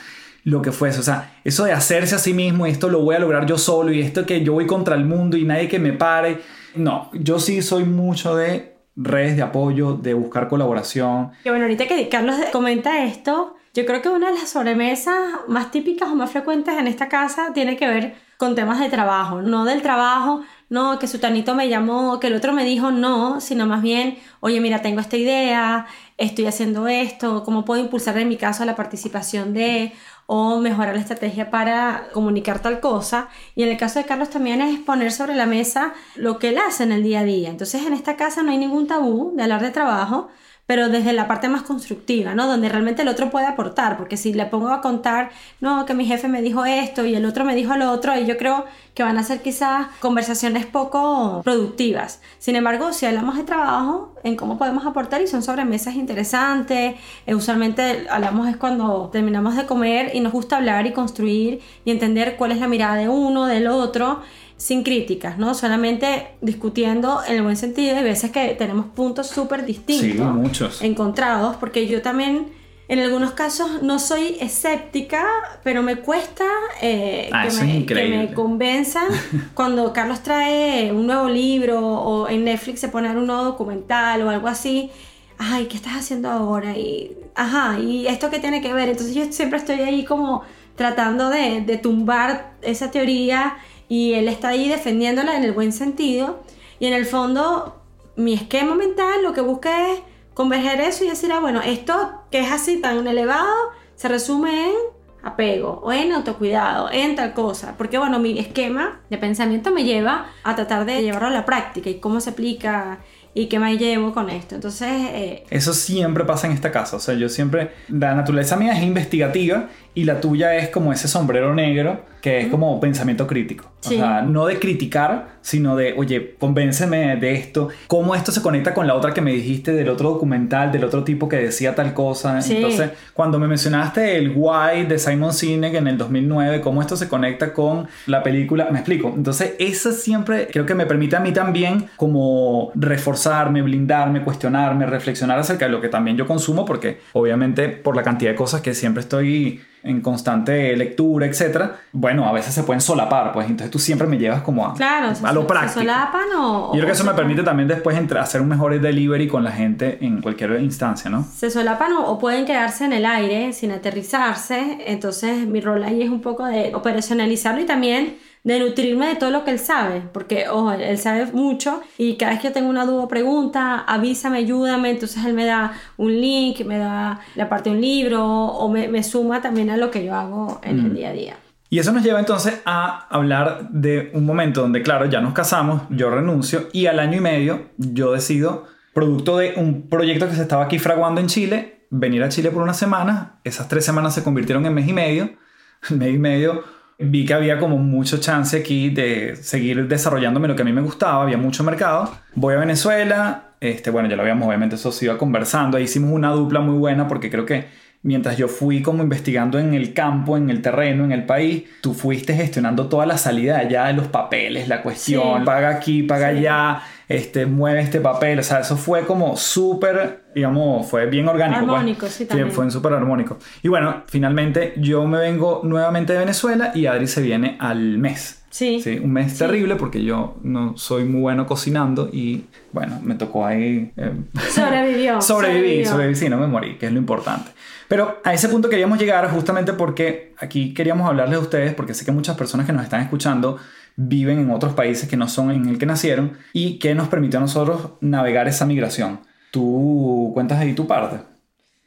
[0.45, 1.01] lo que fuese.
[1.01, 3.93] O sea, eso de hacerse a sí mismo esto lo voy a lograr yo solo
[3.93, 6.41] y esto que yo voy contra el mundo y nadie que me pare.
[6.75, 11.33] No, yo sí soy mucho de redes de apoyo, de buscar colaboración.
[11.45, 15.17] Y bueno, ahorita que Carlos comenta esto, yo creo que una de las sobremesas
[15.49, 19.41] más típicas o más frecuentes en esta casa tiene que ver con temas de trabajo,
[19.41, 23.41] no del trabajo, no, que su tanito me llamó, que el otro me dijo no,
[23.41, 25.87] sino más bien, oye, mira, tengo esta idea,
[26.19, 29.93] estoy haciendo esto, cómo puedo impulsar en mi caso la participación de
[30.27, 33.29] o mejorar la estrategia para comunicar tal cosa.
[33.55, 36.59] Y en el caso de Carlos también es poner sobre la mesa lo que él
[36.59, 37.51] hace en el día a día.
[37.51, 40.29] Entonces en esta casa no hay ningún tabú de hablar de trabajo,
[40.67, 42.47] pero desde la parte más constructiva, ¿no?
[42.47, 46.07] Donde realmente el otro puede aportar, porque si le pongo a contar, no, que mi
[46.07, 49.03] jefe me dijo esto y el otro me dijo lo otro, y yo creo que
[49.03, 52.21] van a ser quizás conversaciones poco productivas.
[52.39, 56.95] Sin embargo, si hablamos de trabajo, en cómo podemos aportar y son sobremesas interesantes,
[57.27, 61.91] eh, usualmente hablamos es cuando terminamos de comer y nos gusta hablar y construir y
[61.91, 64.21] entender cuál es la mirada de uno, del otro
[64.63, 65.55] sin críticas, ¿no?
[65.55, 67.97] Solamente discutiendo en el buen sentido.
[67.97, 70.09] Hay veces que tenemos puntos súper distintos.
[70.09, 70.83] Sí, muchos.
[70.83, 72.47] Encontrados, porque yo también,
[72.87, 75.27] en algunos casos, no soy escéptica,
[75.65, 76.45] pero me cuesta
[76.81, 79.09] eh, ah, que, me, que, me, convenzan
[79.55, 84.31] cuando Carlos trae un nuevo libro o en Netflix se pone un nuevo documental o
[84.31, 84.93] algo así.
[85.39, 86.79] Ay, ¿qué estás haciendo ahora?
[86.79, 88.91] Y, ajá, ¿y esto qué tiene que ver?
[88.91, 90.45] Entonces yo siempre estoy ahí como
[90.77, 93.57] tratando de, de tumbar esa teoría
[93.93, 96.41] y él está ahí defendiéndola en el buen sentido.
[96.79, 97.83] Y en el fondo,
[98.17, 100.01] mi esquema mental lo que busca es
[100.33, 103.53] converger eso y decir, ah, bueno, esto que es así tan elevado
[103.95, 104.75] se resume en
[105.23, 107.75] apego o en autocuidado, en tal cosa.
[107.77, 111.91] Porque, bueno, mi esquema de pensamiento me lleva a tratar de llevarlo a la práctica
[111.91, 113.01] y cómo se aplica
[113.35, 114.55] y qué me llevo con esto.
[114.55, 114.89] Entonces...
[114.91, 116.97] Eh, eso siempre pasa en esta casa.
[116.97, 117.73] O sea, yo siempre...
[117.89, 122.47] La naturaleza mía es investigativa y la tuya es como ese sombrero negro que es
[122.47, 123.73] como pensamiento crítico.
[123.85, 128.75] O sea, no de criticar, sino de, oye, convénceme de esto, cómo esto se conecta
[128.75, 131.93] con la otra que me dijiste del otro documental, del otro tipo que decía tal
[131.95, 132.39] cosa.
[132.49, 137.09] Entonces, cuando me mencionaste el Why de Simon Sinek en el 2009, cómo esto se
[137.09, 139.13] conecta con la película, me explico.
[139.17, 145.41] Entonces, eso siempre creo que me permite a mí también como reforzarme, blindarme, cuestionarme, reflexionar
[145.41, 148.75] acerca de lo que también yo consumo, porque obviamente por la cantidad de cosas que
[148.75, 153.79] siempre estoy en constante lectura, etcétera, bueno, a veces se pueden solapar, pues entonces tú
[153.79, 155.75] siempre me llevas como a, claro, a lo práctico.
[155.75, 156.73] ¿Se solapan o...?
[156.73, 159.99] Yo creo que eso me permite también después hacer un mejor delivery con la gente
[160.01, 161.25] en cualquier instancia, ¿no?
[161.25, 166.11] Se solapan o, pueden quedarse en el aire sin aterrizarse, entonces mi rol ahí es
[166.11, 170.49] un poco de operacionalizarlo y también de nutrirme de todo lo que él sabe, porque,
[170.49, 174.39] ojo, él sabe mucho y cada vez que yo tengo una duda o pregunta, avísame,
[174.39, 178.69] ayúdame, entonces él me da un link, me da la parte de un libro o
[178.69, 180.95] me, suma también a lo que yo hago en el mm.
[180.95, 181.37] día a día.
[181.71, 185.83] Y eso nos lleva entonces a hablar de un momento donde, claro, ya nos casamos,
[185.91, 190.43] yo renuncio y al año y medio yo decido, producto de un proyecto que se
[190.43, 193.41] estaba aquí fraguando en Chile, venir a Chile por una semana.
[193.45, 195.31] Esas tres semanas se convirtieron en mes y medio.
[195.91, 196.63] Mes y medio
[197.05, 200.81] vi que había como mucho chance aquí de seguir desarrollándome lo que a mí me
[200.81, 202.13] gustaba, había mucho mercado.
[202.35, 206.13] Voy a Venezuela, este, bueno, ya lo habíamos, obviamente eso se iba conversando, ahí hicimos
[206.13, 207.67] una dupla muy buena porque creo que
[208.03, 211.95] mientras yo fui como investigando en el campo, en el terreno, en el país, tú
[211.95, 216.83] fuiste gestionando toda la salida allá de los papeles, la cuestión, paga aquí, paga allá,
[217.13, 221.61] este, mueve este papel, o sea, eso fue como súper, digamos, fue bien orgánico.
[221.61, 221.71] Pues.
[221.71, 222.51] Armónico, sí, también.
[222.51, 223.39] Fue súper armónico.
[223.63, 228.43] Y bueno, finalmente yo me vengo nuevamente de Venezuela y Adri se viene al mes.
[228.49, 228.81] Sí.
[228.83, 228.99] sí.
[229.03, 233.93] Un mes terrible porque yo no soy muy bueno cocinando y bueno, me tocó ahí...
[233.97, 234.13] Eh,
[234.51, 235.21] sobrevivió.
[235.23, 237.51] sobreviví, sobreviví, sí, no me morí, que es lo importante.
[237.89, 242.07] Pero a ese punto queríamos llegar justamente porque aquí queríamos hablarles a ustedes, porque sé
[242.07, 243.59] que muchas personas que nos están escuchando
[243.97, 247.39] viven en otros países que no son en el que nacieron y que nos permitió
[247.39, 249.21] a nosotros navegar esa migración.
[249.51, 251.19] Tú cuentas ahí tu parte.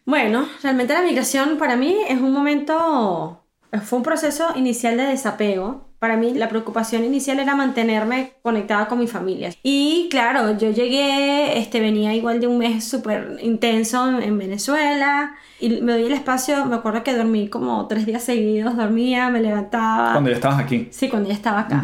[0.06, 3.44] Bueno, realmente la migración para mí es un momento,
[3.84, 9.00] fue un proceso inicial de desapego para mí la preocupación inicial era mantenerme conectada con
[9.00, 9.50] mi familia.
[9.64, 15.82] Y claro, yo llegué, este, venía igual de un mes súper intenso en Venezuela y
[15.82, 20.12] me doy el espacio, me acuerdo que dormí como tres días seguidos, dormía, me levantaba.
[20.12, 20.88] Cuando ya estabas aquí.
[20.92, 21.84] Sí, cuando ya estaba acá.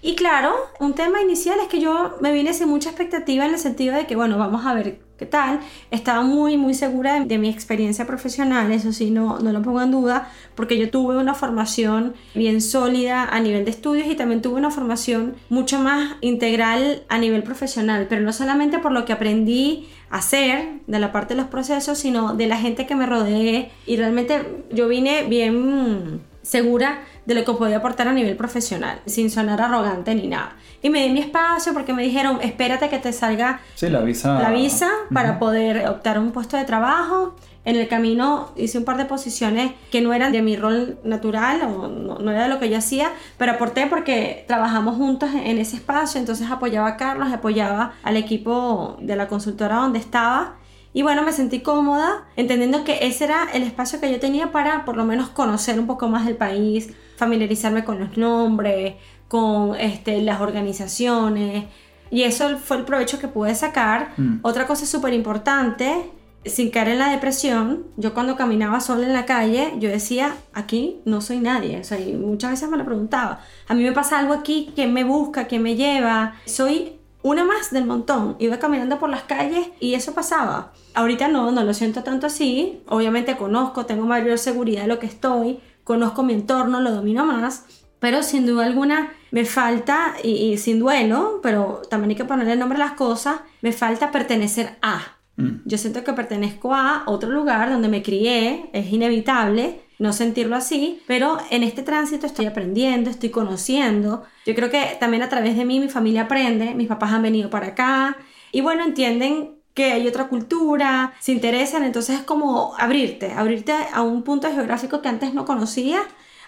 [0.00, 3.58] Y claro, un tema inicial es que yo me vine sin mucha expectativa en el
[3.58, 5.60] sentido de que, bueno, vamos a ver qué tal.
[5.90, 9.90] Estaba muy, muy segura de, mi experiencia profesional, eso sí, no, no lo pongo en
[9.90, 14.56] duda, porque yo tuve una formación bien sólida a nivel de estudios y también tuve
[14.56, 19.88] una formación mucho más integral a nivel profesional, pero no solamente por lo que aprendí
[20.10, 23.70] a hacer de la parte de los procesos, sino de la gente que me rodeé
[23.86, 29.30] y realmente yo vine bien segura de lo que podía aportar a nivel profesional, sin
[29.30, 30.56] sonar arrogante ni nada.
[30.82, 34.50] Y me di mi espacio porque me dijeron, espérate que te salga la visa, la
[34.50, 37.34] visa para poder optar a un puesto de trabajo.
[37.64, 41.62] En el camino hice un par de posiciones que no eran de mi rol natural
[41.62, 45.58] o no, no era de lo que yo hacía, pero aporté porque trabajamos juntos en
[45.58, 50.58] ese espacio, entonces apoyaba a Carlos, apoyaba al equipo de la consultora donde estaba
[50.96, 54.86] y bueno, me sentí cómoda, entendiendo que ese era el espacio que yo tenía para
[54.86, 58.94] por lo menos conocer un poco más del país, familiarizarme con los nombres,
[59.28, 61.64] con este, las organizaciones.
[62.10, 64.12] Y eso fue el provecho que pude sacar.
[64.16, 64.38] Mm.
[64.42, 66.10] Otra cosa súper importante,
[66.44, 71.00] sin caer en la depresión, yo cuando caminaba sola en la calle, yo decía, aquí
[71.04, 71.80] no soy nadie.
[71.80, 73.40] O sea, muchas veces me lo preguntaba.
[73.68, 75.46] A mí me pasa algo aquí, ¿quién me busca?
[75.46, 76.34] ¿Quién me lleva?
[76.44, 78.36] Soy una más del montón.
[78.38, 80.72] Iba caminando por las calles y eso pasaba.
[80.94, 82.80] Ahorita no, no lo siento tanto así.
[82.86, 87.64] Obviamente conozco, tengo mayor seguridad de lo que estoy, conozco mi entorno, lo domino más.
[88.00, 92.76] Pero sin duda alguna me falta, y, sin duelo, pero también hay que ponerle nombre
[92.76, 95.16] a las cosas, me falta pertenecer a.
[95.36, 95.60] Mm.
[95.64, 101.00] Yo siento que pertenezco a otro lugar donde me crié, es inevitable, no sentirlo así,
[101.06, 104.24] pero en este tránsito estoy aprendiendo, estoy conociendo.
[104.44, 107.48] Yo creo que también a través de mí mi familia aprende, mis papás han venido
[107.48, 108.16] para acá
[108.52, 114.00] y bueno, entienden que hay otra cultura, se interesan, entonces es como abrirte, abrirte a
[114.00, 116.00] un punto geográfico que antes no conocía,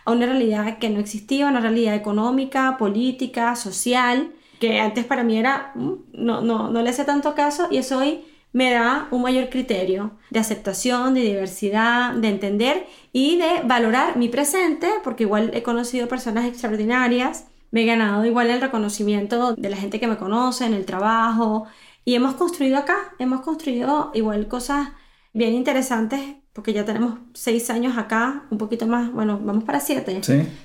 [0.06, 5.36] a una realidad que no existía, una realidad económica, política, social, que antes para mí
[5.36, 8.24] era, mm, no, no, no le hace tanto caso y eso hoy
[8.54, 14.30] me da un mayor criterio de aceptación, de diversidad, de entender y de valorar mi
[14.30, 19.76] presente, porque igual he conocido personas extraordinarias, me he ganado igual el reconocimiento de la
[19.76, 21.66] gente que me conoce en el trabajo
[22.08, 24.88] y hemos construido acá, hemos construido igual cosas
[25.34, 26.18] bien interesantes
[26.54, 30.22] porque ya tenemos seis años acá, un poquito más, bueno, vamos para siete,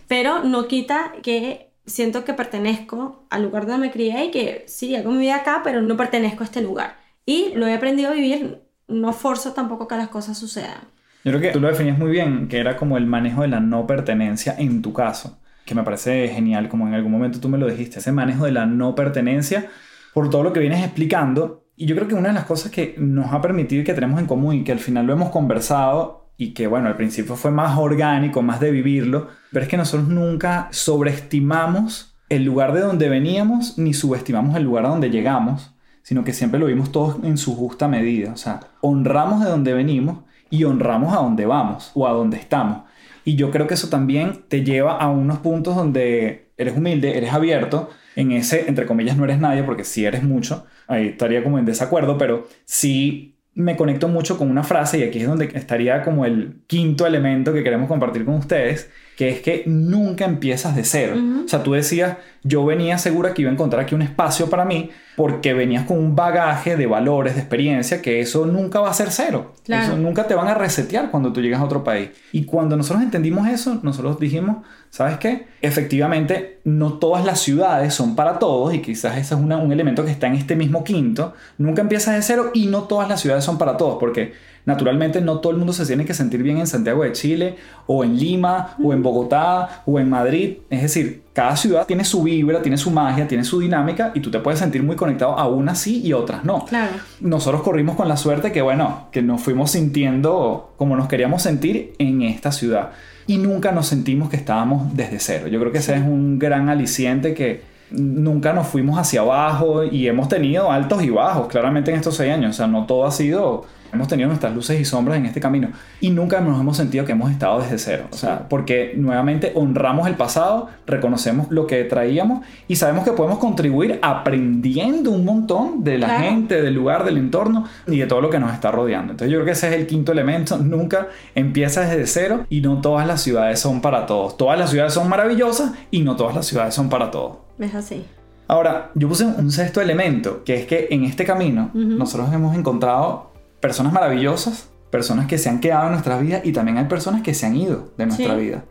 [0.08, 4.96] pero no quita que siento que pertenezco al lugar donde me crié y que sí,
[4.96, 6.96] hago mi vida acá, pero no pertenezco a este lugar.
[7.26, 10.80] Y lo he aprendido a vivir, no forzo tampoco que las cosas sucedan.
[11.26, 13.60] Yo creo que tú lo definías muy bien, que era como el manejo de la
[13.60, 17.58] no pertenencia en tu caso, que me parece genial, como en algún momento tú me
[17.58, 19.70] lo dijiste, ese manejo de la no pertenencia
[20.14, 21.66] por todo lo que vienes explicando.
[21.76, 24.20] Y yo creo que una de las cosas que nos ha permitido y que tenemos
[24.20, 27.52] en común y que al final lo hemos conversado y que bueno, al principio fue
[27.52, 33.10] más orgánico, más de vivirlo, pero es que nosotros nunca sobreestimamos el lugar de donde
[33.10, 37.38] veníamos ni subestimamos el lugar a donde llegamos sino que siempre lo vimos todos en
[37.38, 38.32] su justa medida.
[38.34, 42.84] O sea, honramos de donde venimos y honramos a donde vamos o a donde estamos.
[43.26, 47.34] Y yo creo que eso también te lleva a unos puntos donde eres humilde, eres
[47.34, 47.90] abierto.
[48.16, 51.66] En ese, entre comillas, no eres nadie, porque si eres mucho, ahí estaría como en
[51.66, 56.26] desacuerdo, pero sí me conecto mucho con una frase, y aquí es donde estaría como
[56.26, 61.16] el quinto elemento que queremos compartir con ustedes, que es que nunca empiezas de cero.
[61.46, 64.66] O sea, tú decías, yo venía segura que iba a encontrar aquí un espacio para
[64.66, 68.94] mí porque venías con un bagaje de valores, de experiencia, que eso nunca va a
[68.94, 69.54] ser cero.
[69.68, 72.10] Eso nunca te van a resetear cuando tú llegas a otro país.
[72.32, 74.58] Y cuando nosotros entendimos eso, nosotros dijimos,
[74.90, 75.48] ¿sabes qué?
[75.62, 80.12] Efectivamente, no todas las ciudades son para todos y quizás ese es un elemento que
[80.12, 81.34] está en este mismo quinto.
[81.60, 84.34] Nunca empiezas de cero y no todas las ciudades son para todos porque
[84.66, 87.56] Naturalmente no todo el mundo se tiene que sentir bien en Santiago de Chile
[87.86, 90.58] o en Lima o en Bogotá o en Madrid.
[90.70, 94.32] Es decir, cada ciudad tiene su vibra, tiene su magia, tiene su dinámica y tú
[94.32, 96.66] te puedes sentir muy conectado a unas sí y otras no.
[96.66, 96.94] Claro.
[97.20, 101.94] Nosotros corrimos con la suerte que, bueno, que nos fuimos sintiendo como nos queríamos sentir
[101.98, 102.92] en esta ciudad
[103.28, 105.48] y nunca nos sentimos que estábamos desde cero.
[105.48, 107.62] Yo creo que ese es un gran aliciente que
[107.92, 112.34] nunca nos fuimos hacia abajo y hemos tenido altos y bajos, claramente en estos seis
[112.34, 112.52] años.
[112.52, 115.70] O sea, no todo ha sido hemos tenido nuestras luces y sombras en este camino
[116.02, 118.06] y nunca nos hemos sentido que hemos estado desde cero.
[118.12, 123.40] O sea, porque nuevamente honramos el pasado, reconocemos lo que traíamos y sabemos que podemos
[123.40, 128.30] contribuir aprendiendo un montón de la gente, del lugar, del entorno y de todo lo
[128.30, 129.12] que nos está rodeando.
[129.12, 130.58] Entonces yo creo que ese es el quinto elemento.
[130.58, 134.38] Nunca empieza desde cero y no todas las ciudades son para todos.
[134.38, 137.38] Todas las ciudades son maravillosas y no todas las ciudades son para todos.
[137.60, 138.04] Es así.
[138.48, 143.33] Ahora, yo puse un sexto elemento, que es que en este camino nosotros hemos encontrado
[143.64, 147.34] personas maravillosas, personas que se han quedado en nuestras vidas y también hay personas que
[147.34, 148.66] se han ido de nuestra vida.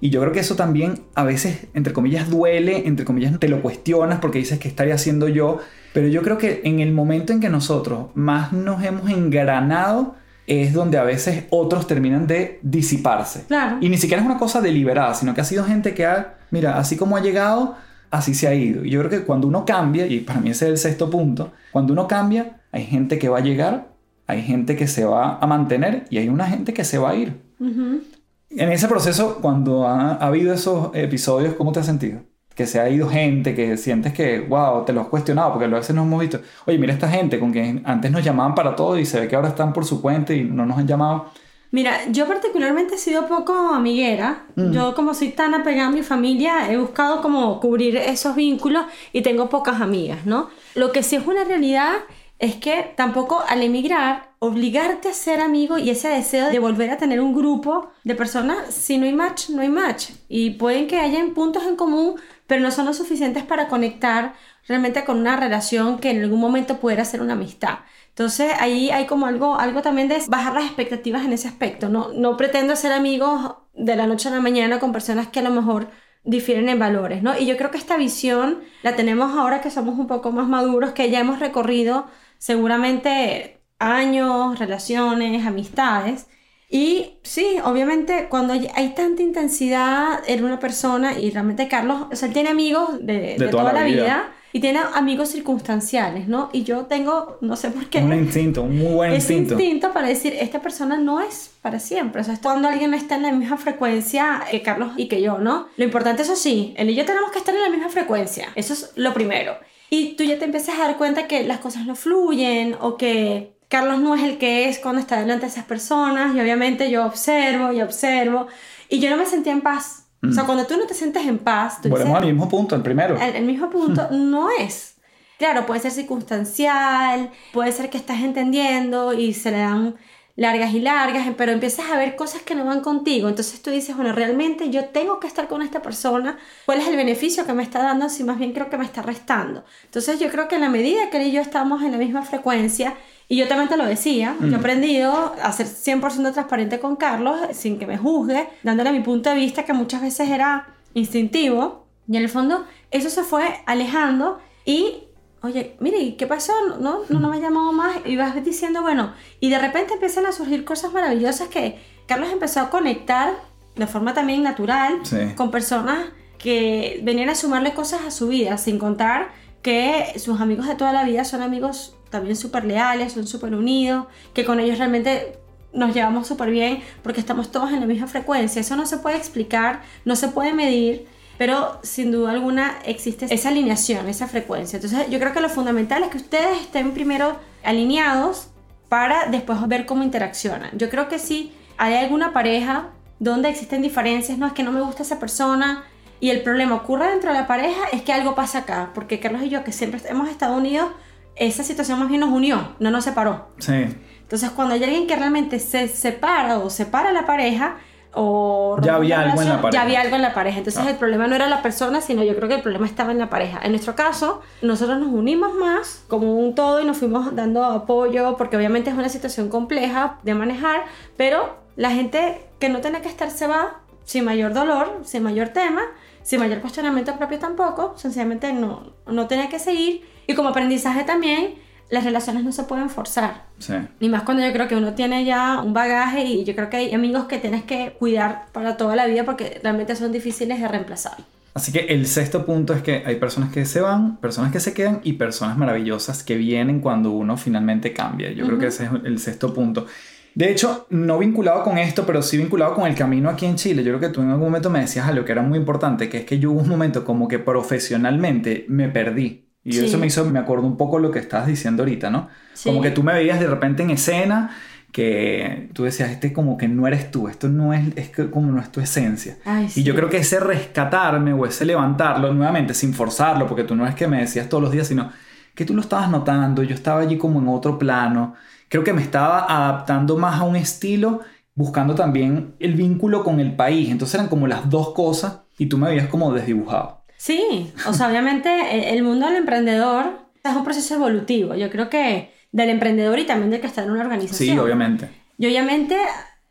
[0.00, 3.60] Y yo creo que eso también a veces, entre comillas, duele, entre comillas, te lo
[3.60, 5.58] cuestionas porque dices que estaría haciendo yo.
[5.92, 10.14] Pero yo creo que en el momento en que nosotros más nos hemos engranado,
[10.46, 13.46] es donde a veces otros terminan de disiparse.
[13.48, 13.78] Claro.
[13.80, 16.78] Y ni siquiera es una cosa deliberada, sino que ha sido gente que ha, mira,
[16.78, 17.74] así como ha llegado,
[18.12, 18.84] así se ha ido.
[18.84, 21.52] Y yo creo que cuando uno cambia, y para mí ese es el sexto punto,
[21.72, 23.95] cuando uno cambia, hay gente que va a llegar,
[24.26, 27.14] hay gente que se va a mantener y hay una gente que se va a
[27.14, 27.40] ir.
[27.58, 32.20] En ese proceso, cuando ha, ha habido esos episodios, ¿cómo te has sentido?
[32.56, 35.68] que se ha ido gente, que sientes que, wow, te lo has cuestionado, porque a
[35.68, 38.98] veces nos hemos visto, oye, mira esta gente con que antes nos llamaban para todo
[38.98, 41.26] y se ve que ahora están por su cuenta y no nos han llamado.
[41.70, 44.46] Mira, yo particularmente he sido poco amiguera.
[44.56, 49.20] Yo como soy tan apegada a mi familia, he buscado como cubrir esos vínculos y
[49.20, 50.48] tengo pocas amigas, ¿no?
[50.74, 51.92] Lo que sí es una realidad
[52.38, 56.98] es que tampoco al emigrar, obligarte a ser amigo y ese deseo de volver a
[56.98, 60.10] tener un grupo de personas, si no hay match, no hay match.
[60.28, 62.16] Y pueden que hayan puntos en común,
[62.46, 64.34] pero no son lo suficientes para conectar
[64.68, 67.78] realmente con una relación que en algún momento pudiera ser una amistad.
[68.10, 71.88] Entonces ahí hay como algo, algo también de bajar las expectativas en ese aspecto.
[71.88, 75.42] No, no pretendo ser amigos de la noche a la mañana con personas que a
[75.42, 75.88] lo mejor
[76.24, 77.38] difieren en valores, ¿no?
[77.38, 80.90] Y yo creo que esta visión la tenemos ahora que somos un poco más maduros,
[80.90, 82.06] que ya hemos recorrido
[82.38, 86.26] seguramente años, relaciones, amistades,
[86.68, 92.26] y sí, obviamente cuando hay tanta intensidad en una persona y realmente Carlos, o sea,
[92.28, 94.32] él tiene amigos de, toda, la vida.
[94.52, 96.50] y tiene amigos circunstanciales, ¿no?
[96.52, 97.98] Y yo tengo, no sé por qué.
[97.98, 99.54] Un instinto, un muy buen instinto.
[99.54, 102.20] instinto para decir, esta persona no es para siempre.
[102.22, 105.38] O sea, es cuando alguien está en la misma frecuencia que Carlos y que yo,
[105.38, 105.68] ¿no?
[105.76, 108.48] Lo importante, eso sí, él y yo tenemos que estar en la misma frecuencia.
[108.56, 109.56] Eso es lo primero.
[109.90, 113.56] Y tú ya te empiezas a dar cuenta que las cosas no fluyen o que
[113.68, 117.04] Carlos no es el que es cuando está delante de esas personas y obviamente yo
[117.04, 118.46] observo y observo
[118.88, 120.06] y yo no me sentía en paz.
[120.22, 120.46] O sea, mm.
[120.46, 121.80] cuando tú no te sientes en paz...
[121.82, 123.20] Tú Volvemos al mismo punto, el primero.
[123.20, 124.96] El, mismo punto no es.
[125.38, 129.96] Claro, puede ser circunstancial, puede ser que estás entendiendo y se le dan
[130.36, 133.28] largas y largas, pero empiezas a ver cosas que no van contigo.
[133.28, 136.38] Entonces tú dices, bueno, realmente yo tengo que estar con esta persona.
[136.66, 138.08] ¿Cuál es el beneficio que me está dando?
[138.08, 139.64] Si más bien creo que me está restando.
[139.84, 142.22] Entonces yo creo que en la medida que él y yo estamos en la misma
[142.22, 142.94] frecuencia,
[143.28, 147.36] y yo también te lo decía, yo he aprendido a ser 100% transparente con Carlos
[147.52, 151.86] sin que me juzgue, dándole mi punto de vista que muchas veces era instintivo.
[152.08, 155.05] Y en el fondo eso se fue alejando y,
[155.42, 156.52] oye, mire, ¿qué pasó?
[156.80, 157.98] No, no, no me ha llamado más.
[158.04, 162.60] Y vas diciendo, bueno, y de repente empiezan a surgir cosas maravillosas que Carlos empezó
[162.60, 163.34] a conectar
[163.74, 165.00] de forma también natural
[165.36, 166.06] con personas
[166.38, 169.30] que venían a sumarle cosas a su vida, sin contar
[169.62, 174.06] que sus amigos de toda la vida son amigos también súper leales, son súper unidos,
[174.32, 175.38] que con ellos realmente
[175.72, 178.60] nos llevamos súper bien porque estamos todos en la misma frecuencia.
[178.60, 181.06] Eso no se puede explicar, no se puede medir,
[181.38, 184.76] pero sin duda alguna existe esa alineación, esa frecuencia.
[184.76, 188.48] Entonces yo creo que lo fundamental es que ustedes estén primero alineados
[188.88, 190.70] para después ver cómo interaccionan.
[190.76, 194.80] Yo creo que si hay alguna pareja donde existen diferencias, no es que no me
[194.80, 195.84] gusta esa persona
[196.20, 199.42] y el problema ocurre dentro de la pareja, es que algo pasa acá, porque Carlos
[199.42, 200.90] y yo que siempre hemos estado unidos,
[201.34, 203.48] esa situación más bien nos unió, no nos separó.
[203.58, 203.86] Sí.
[204.22, 207.76] Entonces, cuando hay alguien que realmente se separa o separa a la pareja,
[208.16, 209.70] o ya había algo en la pareja.
[209.70, 210.58] Ya había algo en la pareja.
[210.58, 210.90] Entonces, ah.
[210.90, 213.28] el problema no era la persona, sino yo creo que el problema estaba en la
[213.28, 213.60] pareja.
[213.62, 218.36] En nuestro caso, nosotros nos unimos más como un todo y nos fuimos dando apoyo,
[218.36, 220.84] porque obviamente es una situación compleja de manejar,
[221.16, 225.50] pero la gente que no tiene que estar se va sin mayor dolor, sin mayor
[225.50, 225.82] tema,
[226.22, 231.54] sin mayor cuestionamiento propio tampoco, sencillamente no, no tenía que seguir y como aprendizaje también,
[231.90, 233.44] las relaciones no se pueden forzar.
[233.58, 233.74] Sí.
[234.00, 236.76] Ni más cuando yo creo que uno tiene ya un bagaje y yo creo que
[236.78, 240.68] hay amigos que tienes que cuidar para toda la vida porque realmente son difíciles de
[240.68, 241.16] reemplazar.
[241.54, 244.74] Así que el sexto punto es que hay personas que se van, personas que se
[244.74, 248.30] quedan y personas maravillosas que vienen cuando uno finalmente cambia.
[248.32, 249.86] Yo creo que ese es el sexto punto.
[250.34, 253.82] De hecho, no vinculado con esto, pero sí vinculado con el camino aquí en Chile.
[253.82, 256.18] Yo creo que tú en algún momento me decías algo que era muy importante, que
[256.18, 259.45] es que yo hubo un momento como que profesionalmente me perdí.
[259.66, 262.28] Y eso me hizo, me acuerdo un poco lo que estabas diciendo ahorita, ¿no?
[262.62, 264.50] Como que tú me veías de repente en escena
[264.92, 268.60] que tú decías, este como que no eres tú, esto no es, es como no
[268.60, 269.36] es tu esencia.
[269.74, 273.86] y yo creo que ese rescatarme o ese levantarlo nuevamente sin forzarlo, porque tú no
[273.86, 275.10] es que me decías todos los días, sino
[275.54, 278.34] que tú lo estabas notando, yo estaba allí como en otro plano,
[278.68, 281.20] creo que me estaba adaptando más a un estilo,
[281.54, 285.76] buscando también el vínculo con el país, entonces eran como las dos cosas y tú
[285.76, 287.04] me veías como desdibujado.
[287.26, 291.56] Sí, o sea, obviamente el mundo del emprendedor es un proceso evolutivo.
[291.56, 294.54] Yo creo que del emprendedor y también del que está en una organización.
[294.54, 295.10] Sí, obviamente.
[295.36, 295.96] Y obviamente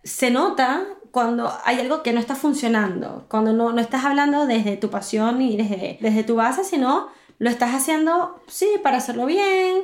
[0.04, 4.76] se nota cuando hay algo que no está funcionando, cuando no, no estás hablando desde
[4.76, 7.08] tu pasión y desde, desde tu base, sino
[7.40, 9.78] lo estás haciendo, sí, para hacerlo bien,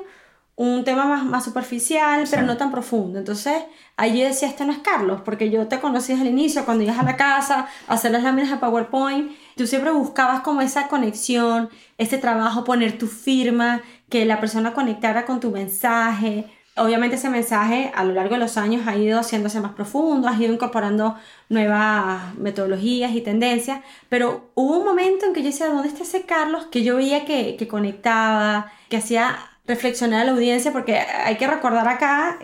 [0.57, 3.17] un tema más, más superficial, pero no tan profundo.
[3.17, 3.63] Entonces,
[3.97, 6.99] yo decía, este no es Carlos, porque yo te conocí desde el inicio, cuando ibas
[6.99, 11.69] a la casa, a hacer las láminas de PowerPoint, tú siempre buscabas como esa conexión,
[11.97, 16.45] ese trabajo, poner tu firma, que la persona conectara con tu mensaje.
[16.77, 20.39] Obviamente ese mensaje a lo largo de los años ha ido haciéndose más profundo, has
[20.39, 21.15] ido incorporando
[21.49, 26.23] nuevas metodologías y tendencias, pero hubo un momento en que yo decía, ¿dónde está ese
[26.23, 26.67] Carlos?
[26.71, 29.37] Que yo veía que, que conectaba, que hacía
[29.67, 32.39] reflexionar a la audiencia, porque hay que recordar acá,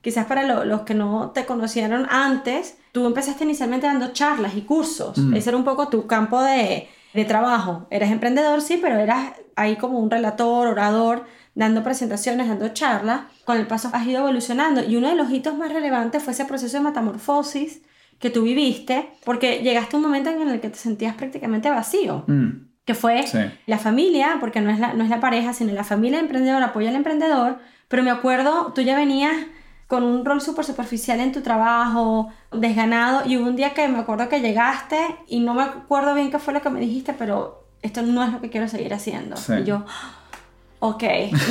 [0.00, 5.18] quizás para los que no te conocieron antes, tú empezaste inicialmente dando charlas y cursos.
[5.18, 5.34] Mm.
[5.34, 7.86] Ese era un poco tu campo de, de trabajo.
[7.90, 11.24] Eres emprendedor, sí, pero eras ahí como un relator, orador,
[11.54, 13.22] dando presentaciones, dando charlas.
[13.44, 16.44] Con el paso has ido evolucionando y uno de los hitos más relevantes fue ese
[16.44, 17.82] proceso de metamorfosis
[18.18, 22.24] que tú viviste, porque llegaste a un momento en el que te sentías prácticamente vacío.
[22.26, 23.24] Mm que fue
[23.66, 26.88] la familia, porque no es la, no es la pareja, sino la familia emprendedora apoya
[26.88, 29.34] al emprendedor, pero me acuerdo, tú ya venías
[29.86, 33.98] con un rol súper superficial en tu trabajo, desganado, y hubo un día que me
[33.98, 37.64] acuerdo que llegaste y no me acuerdo bien qué fue lo que me dijiste, pero
[37.82, 39.36] esto no es lo que quiero seguir haciendo.
[39.60, 39.84] Y yo,
[40.80, 41.02] ok,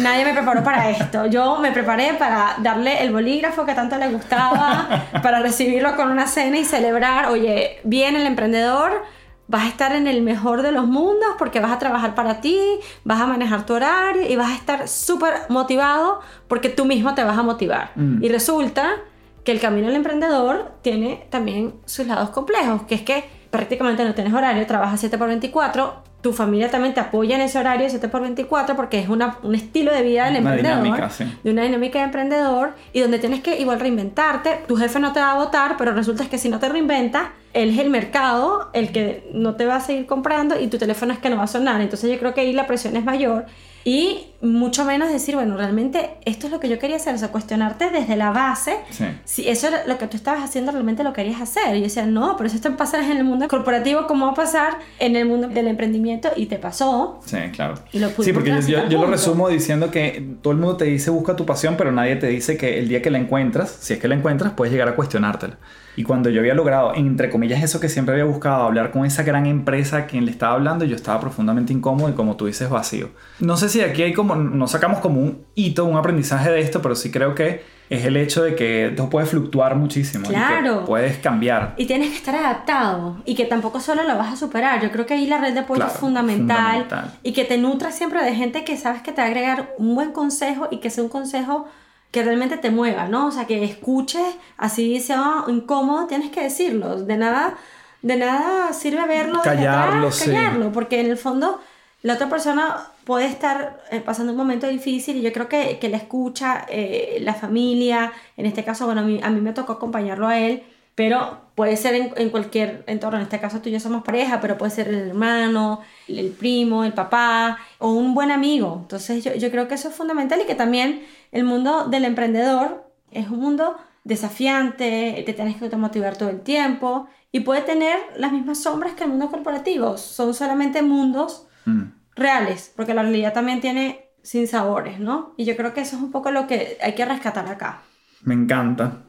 [0.01, 1.27] nadie me preparó para esto.
[1.27, 6.27] Yo me preparé para darle el bolígrafo que tanto le gustaba, para recibirlo con una
[6.27, 9.03] cena y celebrar, oye, bien el emprendedor,
[9.47, 12.59] vas a estar en el mejor de los mundos porque vas a trabajar para ti,
[13.03, 17.23] vas a manejar tu horario y vas a estar súper motivado porque tú mismo te
[17.23, 17.91] vas a motivar.
[17.95, 18.23] Mm.
[18.23, 18.95] Y resulta
[19.43, 24.13] que el camino del emprendedor tiene también sus lados complejos, que es que prácticamente no
[24.13, 28.07] tienes horario, trabajas 7 por 24, tu familia también te apoya en ese horario 7
[28.07, 30.81] por 24 porque es una, un estilo de vida del emprendedor.
[30.81, 31.11] Dinámica,
[31.43, 34.61] De una dinámica de emprendedor y donde tienes que igual reinventarte.
[34.67, 37.69] Tu jefe no te va a votar, pero resulta que si no te reinventas, él
[37.69, 41.19] es el mercado el que no te va a seguir comprando y tu teléfono es
[41.19, 41.79] que no va a sonar.
[41.79, 43.45] Entonces yo creo que ahí la presión es mayor
[43.87, 47.27] y mucho menos decir, bueno, realmente esto es lo que yo quería hacer, o sea,
[47.27, 48.77] cuestionarte desde la base
[49.25, 51.75] si eso es lo que tú estabas haciendo realmente lo querías hacer.
[51.75, 54.35] Y yo decía, no, pero eso está pasar en el mundo corporativo, ¿cómo va a
[54.35, 56.31] pasar en el mundo del emprendimiento?
[56.35, 57.19] Y te pasó.
[57.25, 57.75] Sí, claro.
[57.91, 61.45] sí, porque yo, yo, lo resumo diciendo que todo el mundo te dice busca tu
[61.45, 64.15] pasión, pero nadie te dice que el día que la encuentras, si es que la
[64.15, 65.59] encuentras, puedes llegar a cuestionártela.
[65.95, 69.23] Y cuando yo había logrado, entre comillas, eso que siempre había buscado, hablar con esa
[69.23, 72.69] gran empresa a quien le estaba hablando, yo estaba profundamente incómodo y como tú dices,
[72.69, 73.09] vacío.
[73.39, 76.81] No sé si aquí hay como, no sacamos como un hito, un aprendizaje de esto,
[76.81, 80.27] pero sí creo que es el hecho de que esto puede fluctuar muchísimo.
[80.27, 80.81] Claro.
[80.83, 81.75] Y puedes cambiar.
[81.77, 84.81] Y tienes que estar adaptado y que tampoco solo lo vas a superar.
[84.81, 87.95] Yo creo que ahí la red de apoyo es fundamental, fundamental, y que te nutras
[87.95, 90.89] siempre de gente que sabes que te va a agregar un buen consejo y que
[90.89, 91.67] sea un consejo
[92.11, 93.27] que realmente te mueva, ¿no?
[93.27, 97.01] O sea, que escuches, así sea incómodo, tienes que decirlo.
[97.03, 97.55] De nada,
[98.01, 101.59] de nada sirve verlo, callarlo, callarlo, porque en el fondo
[102.01, 105.89] la otra persona puede estar eh, pasando un momento difícil y yo creo que, que
[105.89, 109.73] la escucha, eh, la familia, en este caso, bueno, a mí, a mí me tocó
[109.73, 110.63] acompañarlo a él,
[110.95, 114.41] pero puede ser en, en, cualquier entorno, en este caso tú y yo somos pareja,
[114.41, 118.79] pero puede ser el hermano, el, primo, el papá o un buen amigo.
[118.81, 122.89] Entonces yo, yo creo que eso es fundamental y que también el mundo del emprendedor
[123.11, 128.31] es un mundo desafiante, te tienes que motivar todo el tiempo y puede tener las
[128.31, 129.97] mismas sombras que el mundo corporativo.
[129.97, 131.83] Son solamente mundos mm.
[132.15, 135.33] reales, porque la realidad también tiene sin sabores, ¿no?
[135.37, 137.81] Y yo creo que eso es un poco lo que hay que rescatar acá.
[138.23, 139.03] Me encanta.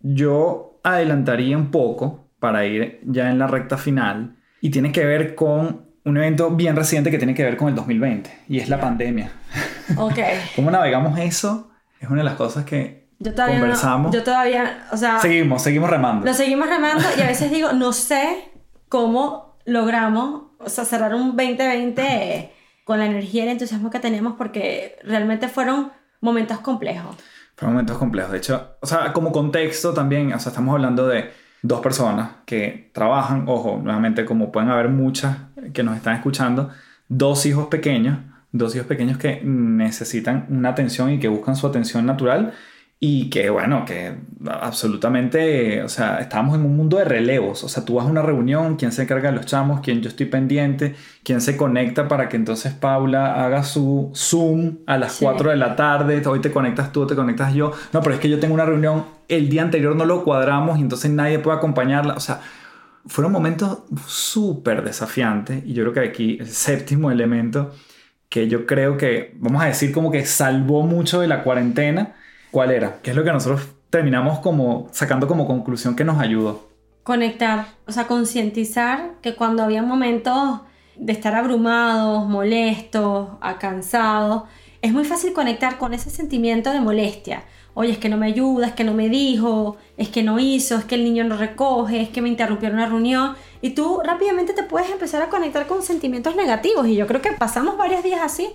[0.00, 5.34] Yo adelantaría un poco para ir ya en la recta final y tiene que ver
[5.34, 8.80] con un evento bien reciente que tiene que ver con el 2020 y es la
[8.80, 9.30] pandemia.
[9.96, 10.18] Ok.
[10.56, 11.70] ¿Cómo navegamos eso?
[12.00, 14.14] Es una de las cosas que yo todavía conversamos.
[14.14, 15.18] yo todavía, o sea...
[15.18, 16.24] Seguimos, seguimos remando.
[16.24, 18.52] Lo seguimos remando y a veces digo, no sé
[18.88, 22.52] cómo logramos, o sea, cerrar un 2020
[22.84, 27.16] con la energía y el entusiasmo que tenemos porque realmente fueron momentos complejos.
[27.58, 28.30] Fueron momentos complejos.
[28.30, 32.92] De hecho, o sea, como contexto también, o sea, estamos hablando de dos personas que
[32.94, 35.38] trabajan, ojo, nuevamente como pueden haber muchas
[35.72, 36.70] que nos están escuchando,
[37.08, 38.18] dos hijos pequeños,
[38.52, 42.54] dos hijos pequeños que necesitan una atención y que buscan su atención natural
[43.00, 47.84] y que bueno, que absolutamente, o sea, estamos en un mundo de relevos, o sea,
[47.84, 50.96] tú vas a una reunión, quién se encarga de los chamos, quién yo estoy pendiente,
[51.22, 55.76] quién se conecta para que entonces Paula haga su Zoom a las 4 de la
[55.76, 58.64] tarde, hoy te conectas tú, te conectas yo, no, pero es que yo tengo una
[58.64, 62.40] reunión, el día anterior no lo cuadramos y entonces nadie puede acompañarla, o sea,
[63.06, 67.72] fueron momentos súper desafiantes y yo creo que aquí el séptimo elemento
[68.28, 72.16] que yo creo que, vamos a decir, como que salvó mucho de la cuarentena,
[72.50, 72.98] ¿cuál era?
[73.02, 76.68] ¿Qué es lo que nosotros terminamos como sacando como conclusión que nos ayudó?
[77.08, 80.60] conectar, o sea, concientizar que cuando había momentos
[80.94, 84.42] de estar abrumados, molestos, cansados,
[84.82, 87.44] es muy fácil conectar con ese sentimiento de molestia.
[87.72, 90.76] Oye, es que no me ayuda, es que no me dijo, es que no hizo,
[90.76, 93.36] es que el niño no recoge, es que me interrumpieron una reunión.
[93.62, 96.86] Y tú rápidamente te puedes empezar a conectar con sentimientos negativos.
[96.88, 98.50] Y yo creo que pasamos varios días así,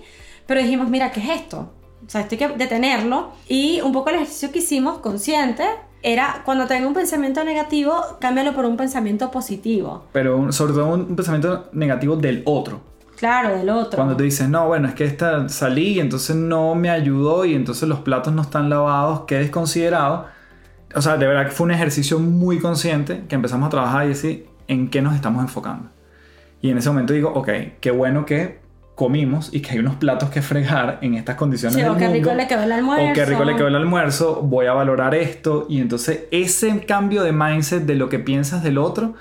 [0.46, 1.72] pero dijimos, mira, ¿qué es esto?
[2.06, 3.30] O sea, esto hay que detenerlo.
[3.48, 5.64] Y un poco el ejercicio que hicimos, consciente,
[6.02, 10.04] era cuando tenga un pensamiento negativo, cámbialo por un pensamiento positivo.
[10.12, 12.80] Pero sobre todo un pensamiento negativo del otro.
[13.16, 13.96] Claro, del otro.
[13.96, 17.54] Cuando te dices, no, bueno, es que esta salí y entonces no me ayudó y
[17.54, 20.26] entonces los platos no están lavados, qué desconsiderado.
[20.94, 24.08] O sea, de verdad que fue un ejercicio muy consciente que empezamos a trabajar y
[24.08, 25.88] decir en qué nos estamos enfocando.
[26.60, 27.48] Y en ese momento digo, ok,
[27.80, 28.63] qué bueno que
[28.94, 31.76] comimos y que hay unos platos que fregar en estas condiciones.
[31.76, 33.10] Sí, o qué rico le quedó el almuerzo.
[33.10, 35.66] O qué rico le quedó el almuerzo, voy a valorar esto.
[35.68, 39.14] Y entonces ese cambio de mindset de lo que piensas del otro,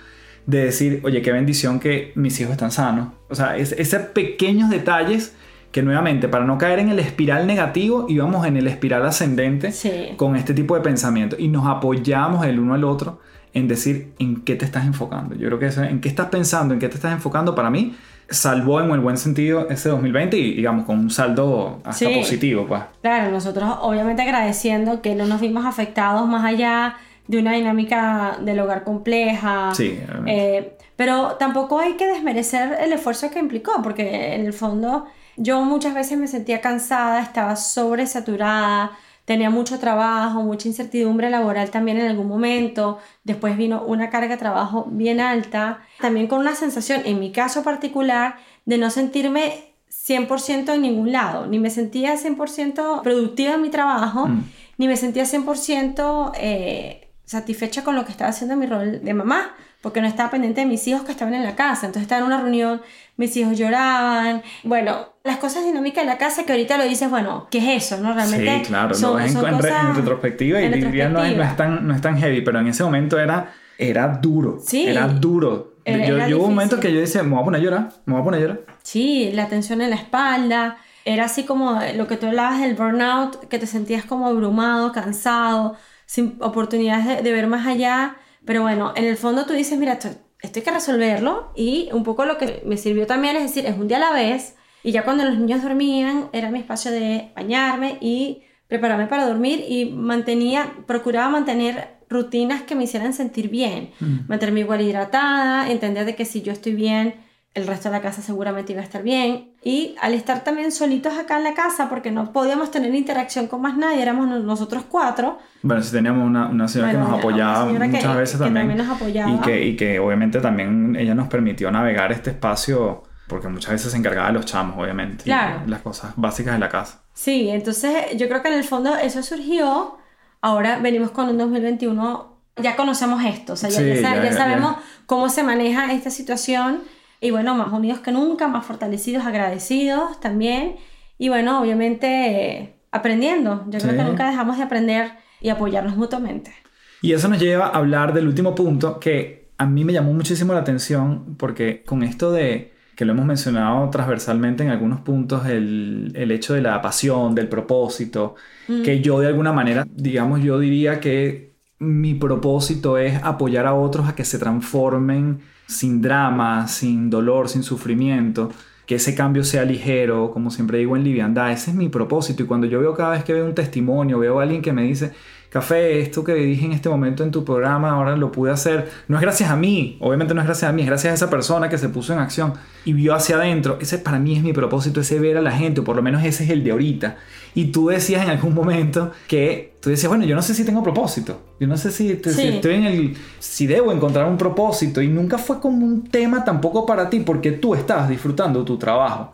[0.46, 3.10] de decir, oye, qué bendición que mis hijos están sanos.
[3.30, 5.36] O sea, es, esos pequeños detalles
[5.72, 9.74] que nuevamente, para no caer en el espiral negativo, íbamos en el espiral ascendente
[10.18, 11.36] con este tipo de pensamiento.
[11.40, 13.22] Y nos apoyamos el uno al otro
[13.56, 15.34] en decir en qué te estás enfocando.
[15.34, 17.96] Yo creo que eso, en qué estás pensando, en qué te estás enfocando, para mí
[18.30, 22.82] salvó en el buen sentido ese 2020 y digamos con un saldo hasta positivo pues.
[23.02, 26.96] Claro, nosotros obviamente agradeciendo que no nos vimos afectados más allá
[27.28, 29.72] de una dinámica del hogar compleja.
[29.74, 30.00] Sí.
[30.26, 35.06] Eh, pero tampoco hay que desmerecer el esfuerzo que implicó, porque en el fondo
[35.38, 38.92] yo muchas veces me sentía cansada, estaba sobresaturada,
[39.26, 44.38] tenía mucho trabajo, mucha incertidumbre laboral también en algún momento, después vino una carga de
[44.38, 50.74] trabajo bien alta, también con una sensación, en mi caso particular, de no sentirme 100%
[50.74, 54.44] en ningún lado, ni me sentía 100% productiva en mi trabajo, mm.
[54.78, 59.14] ni me sentía 100% eh, satisfecha con lo que estaba haciendo en mi rol de
[59.14, 61.88] mamá, porque no estaba pendiente de mis hijos que estaban en la casa.
[61.88, 62.82] Entonces estaba en una reunión,
[63.18, 64.42] mis hijos lloraban.
[64.64, 68.02] Bueno, las cosas dinámicas de la casa que ahorita lo dices, bueno, ¿qué es eso?
[68.02, 68.14] ¿no?
[68.14, 68.60] Realmente.
[68.60, 72.00] Sí, claro, no, en, en, retrospectiva y diría no, es, no, es tan, no es
[72.00, 74.58] tan heavy, pero en ese momento era, era duro.
[74.66, 74.88] Sí.
[74.88, 75.76] Era duro.
[75.86, 78.14] yo, yo hubo un momento que yo decía, me voy a poner a llorar, me
[78.14, 78.62] voy a poner a llorar.
[78.84, 80.78] Sí, la tensión en la espalda.
[81.04, 85.76] Era así como lo que tú hablabas del burnout, que te sentías como abrumado, cansado,
[86.06, 88.16] sin oportunidades de, de ver más allá
[88.46, 90.10] pero bueno, en el fondo tú dices, mira, esto,
[90.42, 93.88] hay que resolverlo y un poco lo que me sirvió también es decir, es un
[93.88, 97.98] día a la vez y ya cuando los niños dormían era mi espacio de bañarme
[98.02, 104.28] y prepararme para dormir y mantenía, procuraba mantener rutinas que me hicieran sentir bien, mm.
[104.28, 107.16] mantenerme igual hidratada, entender de que si yo estoy bien,
[107.54, 109.52] el resto de la casa seguramente iba a estar bien.
[109.64, 113.62] Y al estar también solitos acá en la casa, porque no podíamos tener interacción con
[113.62, 115.38] más nadie, éramos nosotros cuatro.
[115.62, 118.76] Bueno, sí teníamos una, una señora que nos apoyaba muchas veces también.
[118.76, 119.32] nos apoyaba.
[119.32, 123.92] Y que, y que obviamente también ella nos permitió navegar este espacio, porque muchas veces
[123.92, 125.26] se encargaba de los chamos, obviamente.
[125.26, 125.62] Claro.
[125.68, 127.04] las cosas básicas de la casa.
[127.14, 129.98] Sí, entonces yo creo que en el fondo eso surgió.
[130.42, 134.76] Ahora venimos con un 2021, ya conocemos esto, o sea, ya, ya sabemos
[135.06, 136.82] cómo se maneja esta situación
[137.24, 140.76] y bueno, más unidos que nunca, más fortalecidos, agradecidos también.
[141.18, 143.64] Y bueno, obviamente aprendiendo.
[143.70, 146.54] Yo creo que nunca dejamos de aprender y apoyarnos mutuamente.
[147.02, 150.54] Y eso nos lleva a hablar del último punto que a mí me llamó muchísimo
[150.54, 156.12] la atención porque con esto de que lo hemos mencionado transversalmente en algunos puntos, el,
[156.16, 158.36] el hecho de la pasión, del propósito,
[158.68, 158.84] mm.
[158.84, 164.10] que yo de alguna manera, digamos, yo diría que mi propósito es apoyar a otros
[164.10, 168.52] a que se transformen sin drama, sin dolor, sin sufrimiento,
[168.86, 172.44] que ese cambio sea ligero, como siempre digo en liviandad, ese es mi propósito.
[172.44, 174.84] Y cuando yo veo cada vez que veo un testimonio, veo a alguien que me
[174.84, 175.14] dice,
[175.54, 178.90] Café, esto que dije en este momento en tu programa, ahora lo pude hacer.
[179.08, 181.30] No es gracias a mí, obviamente no es gracias a mí, es gracias a esa
[181.30, 183.78] persona que se puso en acción y vio hacia adentro.
[183.80, 186.24] Ese para mí es mi propósito, ese ver a la gente, o por lo menos
[186.24, 187.18] ese es el de ahorita.
[187.54, 190.82] Y tú decías en algún momento que tú decías, bueno, yo no sé si tengo
[190.82, 191.40] propósito.
[191.60, 193.18] Yo no sé si, si estoy en el.
[193.38, 195.04] si debo encontrar un propósito.
[195.04, 199.34] Y nunca fue como un tema tampoco para ti, porque tú estabas disfrutando tu trabajo.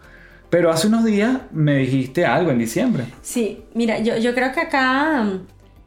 [0.50, 3.06] Pero hace unos días me dijiste algo en diciembre.
[3.22, 5.26] Sí, mira, yo, yo creo que acá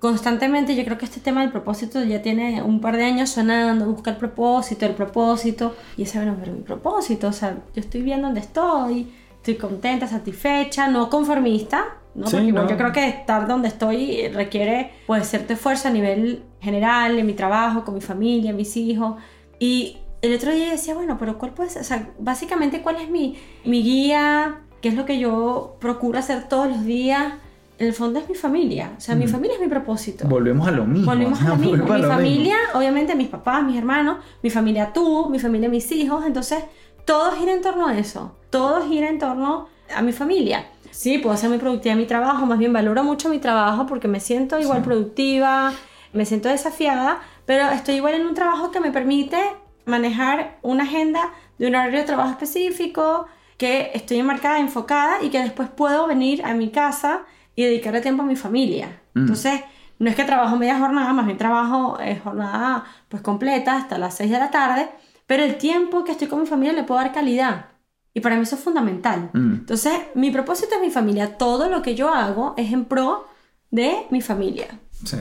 [0.02, 3.86] constantemente yo creo que este tema del propósito ya tiene un par de años sonando,
[3.86, 8.02] busca el propósito, el propósito, y ese, bueno, pero mi propósito, o sea, yo estoy
[8.02, 12.24] bien donde estoy, estoy contenta, satisfecha, no conformista, ¿no?
[12.24, 17.24] Porque yo creo que estar donde estoy requiere, pues, cierto esfuerzo a nivel general, en
[17.24, 19.22] mi trabajo, con mi familia, mis hijos,
[19.60, 21.82] y el otro día decía, bueno, pero ¿cuál puede ser?
[21.82, 24.62] O sea, básicamente, ¿cuál es mi, mi guía?
[24.80, 27.34] ¿Qué es lo que yo procuro hacer todos los días?
[27.82, 28.92] En el fondo es mi familia.
[28.96, 30.26] O sea, mi familia es mi propósito.
[30.28, 31.06] Volvemos a lo mismo.
[31.06, 31.70] Volvemos a lo mismo.
[31.70, 35.90] Volvemos Mi lo familia, obviamente, mis papás, mis hermanos, mi familia tú, mi familia mis
[35.90, 36.24] hijos.
[36.24, 36.64] Entonces,
[37.04, 38.36] todo gira en torno a eso.
[38.50, 40.66] Todo gira en torno a mi familia.
[40.90, 44.08] Sí, puedo ser muy productiva en mi trabajo, más bien valoro mucho mi trabajo porque
[44.08, 45.72] me siento igual productiva,
[46.12, 49.38] me siento desafiada, pero estoy igual en un trabajo que me permite
[49.86, 53.26] manejar una agenda de un horario de trabajo específico,
[53.56, 57.22] que estoy enmarcada, enfocada y que después puedo venir a mi casa
[57.54, 59.00] y dedicarle tiempo a mi familia.
[59.14, 59.20] Mm.
[59.20, 59.60] Entonces,
[59.98, 64.16] no es que trabajo media jornada, más bien trabajo eh, jornada pues completa hasta las
[64.16, 64.88] 6 de la tarde,
[65.26, 67.66] pero el tiempo que estoy con mi familia le puedo dar calidad.
[68.14, 69.30] Y para mí eso es fundamental.
[69.32, 69.54] Mm.
[69.54, 71.38] Entonces, mi propósito es mi familia.
[71.38, 73.26] Todo lo que yo hago es en pro
[73.70, 74.66] de mi familia.
[75.04, 75.16] Sí.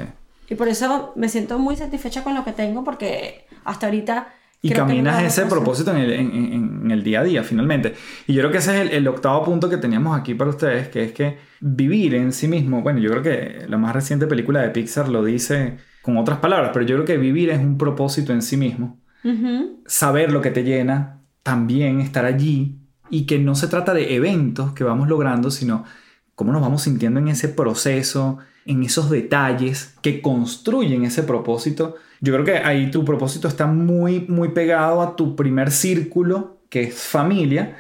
[0.50, 4.34] Y por eso me siento muy satisfecha con lo que tengo porque hasta ahorita...
[4.64, 7.96] Y caminas ese propósito en el, en- en- en el día a día, finalmente.
[8.28, 10.90] Y yo creo que ese es el, el octavo punto que teníamos aquí para ustedes,
[10.90, 14.62] que es que vivir en sí mismo, bueno, yo creo que la más reciente película
[14.62, 18.34] de Pixar lo dice con otras palabras, pero yo creo que vivir es un propósito
[18.34, 19.00] en sí mismo.
[19.86, 22.80] Saber lo que te llena, también estar allí,
[23.12, 25.84] y que no se trata de eventos que vamos logrando, sino
[26.34, 31.96] cómo nos vamos sintiendo en ese proceso, en esos detalles que construyen ese propósito.
[32.22, 36.84] Yo creo que ahí tu propósito está muy, muy pegado a tu primer círculo, que
[36.84, 37.78] es familia.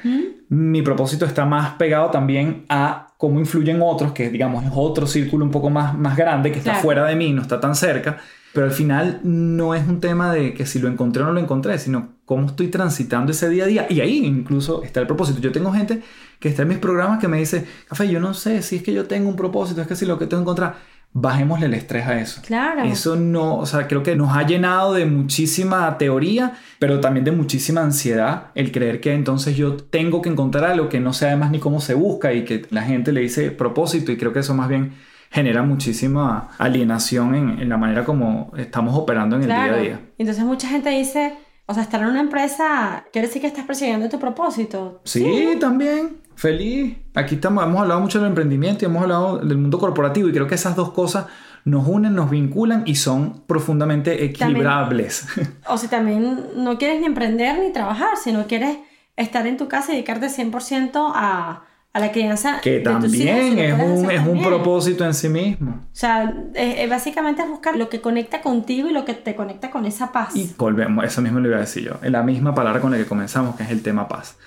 [0.49, 5.45] Mi propósito está más pegado también a cómo influyen otros, que digamos es otro círculo
[5.45, 6.84] un poco más, más grande, que está Claro.
[6.84, 8.17] fuera de mí, no está tan cerca.
[8.51, 11.39] Pero al final no es un tema de que si lo encontré o no lo
[11.39, 13.86] encontré, sino cómo estoy transitando ese día a día.
[13.91, 15.39] Y ahí incluso está el propósito.
[15.39, 16.01] Yo tengo gente
[16.39, 18.91] que está en mis programas que me dice, Café, yo no sé si es que
[18.91, 20.78] yo tengo un propósito, es que si lo que tengo que encontrar,
[21.14, 22.41] bajémosle el estrés a eso.
[22.45, 22.84] Claro.
[22.84, 27.32] Eso no, o sea, creo que nos ha llenado de muchísima teoría, pero también de
[27.32, 31.51] muchísima ansiedad el creer que entonces yo tengo que encontrar algo que no sé además
[31.51, 34.53] ni cómo se busca y que la gente le dice propósito y creo que eso
[34.53, 34.93] más bien
[35.30, 39.74] genera muchísima alienación en, en la manera como estamos operando en el Claro.
[39.74, 39.99] día a día.
[40.18, 41.34] Entonces mucha gente dice,
[41.66, 45.01] o sea, estar en una empresa quiere decir que estás persiguiendo tu propósito.
[45.03, 46.20] Sí, también.
[46.36, 46.97] Feliz.
[47.13, 50.47] Aquí estamos, hemos hablado mucho del emprendimiento y hemos hablado del mundo corporativo y creo
[50.47, 51.25] que esas dos cosas
[51.65, 55.27] nos unen, nos vinculan y son profundamente equilibrables.
[55.67, 58.77] O si también no quieres ni emprender ni trabajar, sino quieres
[59.15, 61.63] estar en tu casa y dedicarte 100% a,
[61.93, 64.45] a la crianza que de tus hijos, también si lo es un, es un también.
[64.47, 65.71] propósito en sí mismo.
[65.71, 69.69] O sea, eh, básicamente es buscar lo que conecta contigo y lo que te conecta
[69.69, 70.36] con esa paz.
[70.36, 72.97] Y volvemos, eso mismo lo iba a decir yo, en la misma palabra con la
[72.97, 74.38] que comenzamos, que es el tema paz.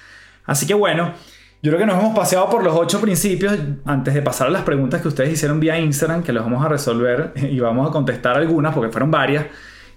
[0.47, 1.13] Así que bueno,
[1.65, 3.59] yo creo que nos hemos paseado por los ocho principios.
[3.87, 6.69] Antes de pasar a las preguntas que ustedes hicieron vía Instagram, que las vamos a
[6.69, 9.47] resolver y vamos a contestar algunas, porque fueron varias,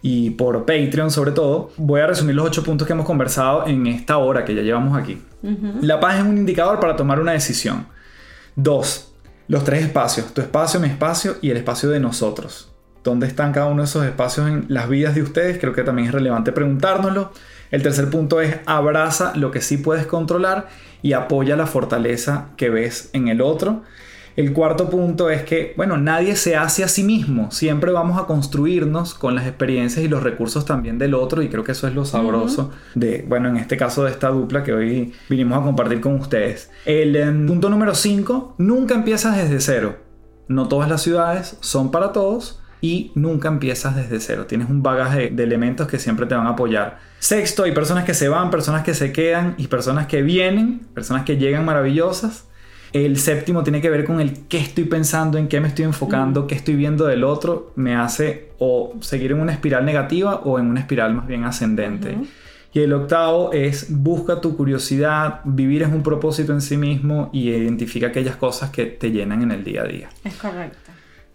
[0.01, 3.85] y por Patreon sobre todo, voy a resumir los ocho puntos que hemos conversado en
[3.85, 5.21] esta hora que ya llevamos aquí.
[5.81, 7.87] La paz es un indicador para tomar una decisión.
[8.55, 9.13] Dos,
[9.49, 12.71] los tres espacios, tu espacio, mi espacio y el espacio de nosotros.
[13.03, 15.57] ¿Dónde están cada uno de esos espacios en las vidas de ustedes?
[15.57, 17.33] Creo que también es relevante preguntárnoslo.
[17.71, 20.67] El tercer punto es abraza lo que sí puedes controlar
[21.01, 23.83] y apoya la fortaleza que ves en el otro.
[24.37, 27.49] El cuarto punto es que, bueno, nadie se hace a sí mismo.
[27.49, 31.63] Siempre vamos a construirnos con las experiencias y los recursos también del otro y creo
[31.63, 35.13] que eso es lo sabroso de, bueno, en este caso de esta dupla que hoy
[35.27, 36.69] vinimos a compartir con ustedes.
[36.85, 39.97] El em, punto número cinco, nunca empiezas desde cero.
[40.47, 44.45] No todas las ciudades son para todos y nunca empiezas desde cero.
[44.47, 46.99] Tienes un bagaje de elementos que siempre te van a apoyar.
[47.19, 51.23] Sexto, hay personas que se van, personas que se quedan y personas que vienen, personas
[51.23, 52.45] que llegan maravillosas.
[52.93, 56.47] El séptimo tiene que ver con el qué estoy pensando, en qué me estoy enfocando,
[56.47, 60.67] qué estoy viendo del otro, me hace o seguir en una espiral negativa o en
[60.67, 62.17] una espiral más bien ascendente.
[62.73, 67.49] Y el octavo es busca tu curiosidad, vivir es un propósito en sí mismo y
[67.49, 70.09] identifica aquellas cosas que te llenan en el día a día.
[70.23, 70.86] Es correcto.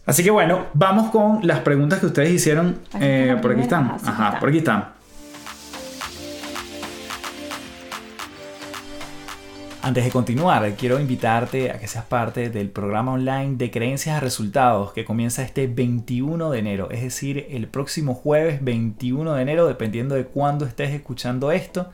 [0.04, 2.78] Así que bueno, vamos con las preguntas que ustedes hicieron.
[2.92, 3.96] Aquí Eh, por aquí están.
[4.04, 5.02] Ajá, por aquí están.
[9.84, 14.20] Antes de continuar, quiero invitarte a que seas parte del programa online de creencias a
[14.20, 19.66] resultados que comienza este 21 de enero, es decir, el próximo jueves 21 de enero,
[19.66, 21.90] dependiendo de cuándo estés escuchando esto.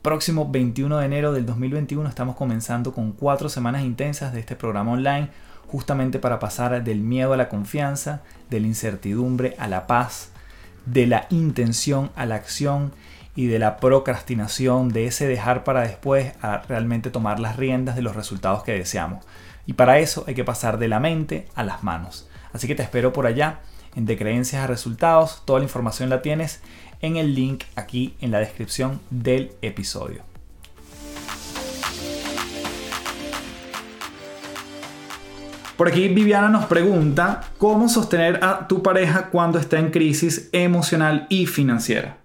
[0.00, 4.92] Próximo 21 de enero del 2021 estamos comenzando con cuatro semanas intensas de este programa
[4.92, 5.28] online,
[5.66, 10.30] justamente para pasar del miedo a la confianza, de la incertidumbre a la paz,
[10.86, 12.92] de la intención a la acción
[13.36, 18.02] y de la procrastinación, de ese dejar para después a realmente tomar las riendas de
[18.02, 19.24] los resultados que deseamos.
[19.66, 22.28] Y para eso hay que pasar de la mente a las manos.
[22.52, 23.60] Así que te espero por allá
[23.96, 25.42] en De Creencias a Resultados.
[25.44, 26.60] Toda la información la tienes
[27.00, 30.33] en el link aquí en la descripción del episodio.
[35.76, 41.26] Por aquí Viviana nos pregunta, ¿cómo sostener a tu pareja cuando está en crisis emocional
[41.28, 42.18] y financiera?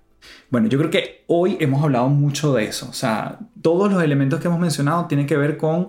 [0.52, 2.88] Bueno, yo creo que hoy hemos hablado mucho de eso.
[2.88, 5.88] O sea, todos los elementos que hemos mencionado tienen que ver con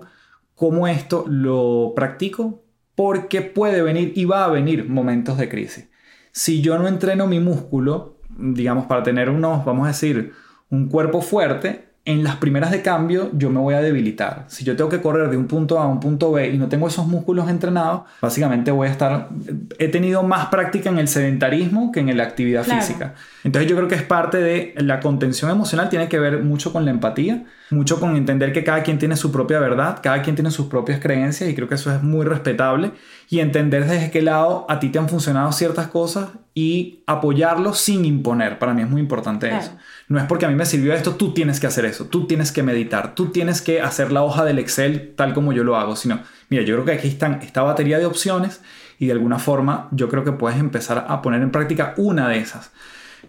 [0.55, 2.63] cómo esto lo practico,
[2.95, 5.87] porque puede venir y va a venir momentos de crisis.
[6.31, 10.33] Si yo no entreno mi músculo, digamos, para tener unos, vamos a decir,
[10.71, 14.45] un cuerpo fuerte, en las primeras de cambio yo me voy a debilitar.
[14.47, 16.67] Si yo tengo que correr de un punto A a un punto B y no
[16.67, 19.29] tengo esos músculos entrenados, básicamente voy a estar...
[19.77, 23.13] He tenido más práctica en el sedentarismo que en la actividad física.
[23.43, 26.85] Entonces yo creo que es parte de la contención emocional, tiene que ver mucho con
[26.85, 30.51] la empatía, mucho con entender que cada quien tiene su propia verdad, cada quien tiene
[30.51, 32.91] sus propias creencias y creo que eso es muy respetable
[33.29, 38.03] y entender desde qué lado a ti te han funcionado ciertas cosas y apoyarlo sin
[38.05, 38.59] imponer.
[38.59, 39.71] Para mí es muy importante eso.
[40.11, 42.51] No es porque a mí me sirvió esto, tú tienes que hacer eso, tú tienes
[42.51, 45.95] que meditar, tú tienes que hacer la hoja del Excel tal como yo lo hago,
[45.95, 48.61] sino, mira, yo creo que aquí están esta batería de opciones
[48.99, 52.39] y de alguna forma yo creo que puedes empezar a poner en práctica una de
[52.39, 52.73] esas.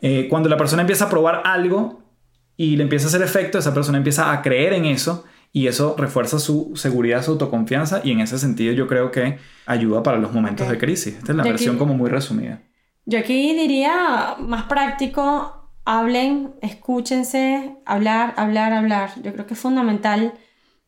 [0.00, 2.02] Eh, cuando la persona empieza a probar algo
[2.56, 5.94] y le empieza a hacer efecto, esa persona empieza a creer en eso y eso
[5.96, 10.32] refuerza su seguridad, su autoconfianza y en ese sentido yo creo que ayuda para los
[10.32, 11.14] momentos de crisis.
[11.14, 12.60] Esta es la versión como muy resumida.
[13.04, 19.10] Yo aquí diría más práctico, hablen, escúchense, hablar, hablar, hablar.
[19.22, 20.34] Yo creo que es fundamental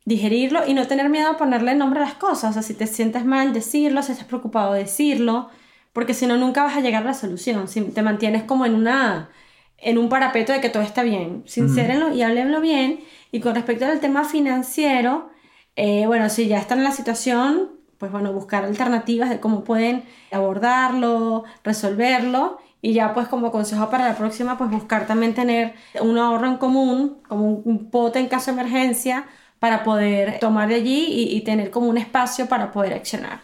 [0.05, 2.51] digerirlo y no tener miedo a ponerle nombre a las cosas.
[2.51, 5.49] O sea, si te sientes mal, decirlo, si estás preocupado, decirlo,
[5.92, 7.68] porque si no, nunca vas a llegar a la solución.
[7.68, 9.30] Si te mantienes como en una
[9.78, 11.42] en un parapeto de que todo está bien.
[11.47, 13.01] Sincérenlo y háblenlo bien.
[13.32, 15.28] Y con respecto al tema financiero,
[15.76, 20.05] eh, bueno, si ya están en la situación, pues bueno, buscar alternativas de cómo pueden
[20.30, 25.72] abordarlo, resolverlo y ya pues como consejo para la próxima, pues buscar también tener
[26.03, 29.24] un ahorro en común, como un, pote en caso de emergencia,
[29.59, 33.41] para poder tomar de allí y, tener como un espacio para poder accionar.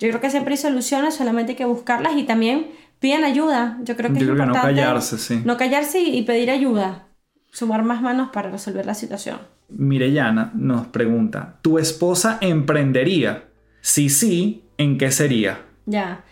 [0.00, 3.78] Yo creo que siempre hay soluciones, solamente hay que buscarlas y también piden ayuda.
[3.84, 5.40] Yo creo que es importante no callarse, sí.
[5.44, 7.06] No callarse y, pedir ayuda.
[7.52, 9.38] Sumar más manos para resolver la situación.
[9.68, 13.44] Mirellana nos pregunta, ¿tu esposa emprendería?
[13.82, 15.60] Si sí, ¿en qué sería?
[15.86, 16.24] Ya.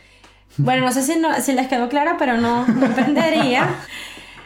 [0.59, 3.69] Bueno, no sé si, si les quedó claro, pero no, emprendería.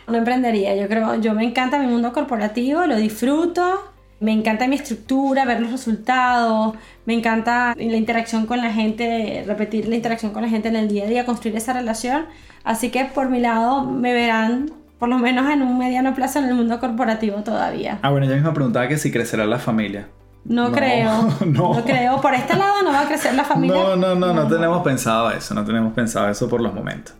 [0.06, 0.76] No emprendería.
[0.76, 3.92] Yo creo, yo me encanta mi mundo corporativo, lo disfruto.
[4.20, 9.88] Me encanta mi estructura, ver los resultados, me encanta la interacción con la gente, repetir
[9.88, 12.26] la interacción con la gente en el día a día, construir esa relación.
[12.62, 16.44] Así que por mi lado me verán por lo menos en un mediano plazo en
[16.44, 17.98] el mundo corporativo todavía.
[18.02, 20.06] Ah, bueno, yo misma preguntaba que si crecerá la familia.
[20.44, 21.28] No, creo.
[21.46, 21.74] No.
[21.74, 21.84] no.
[21.84, 22.20] creo.
[22.20, 23.76] Por este lado no va a crecer la familia.
[23.76, 25.54] No, no, no, no, tenemos pensado eso.
[25.54, 27.14] No tenemos pensado eso por los momentos.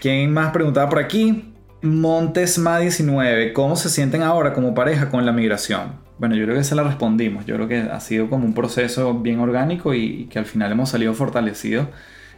[0.00, 1.52] ¿Quién más preguntaba por aquí?
[1.82, 3.52] Montesma 19.
[3.52, 6.08] ¿Cómo se sienten ahora como pareja con la migración?
[6.18, 7.46] Bueno, yo creo que se la respondimos.
[7.46, 10.90] Yo creo que ha sido como un proceso bien orgánico y, que al final hemos
[10.90, 11.86] salido fortalecidos,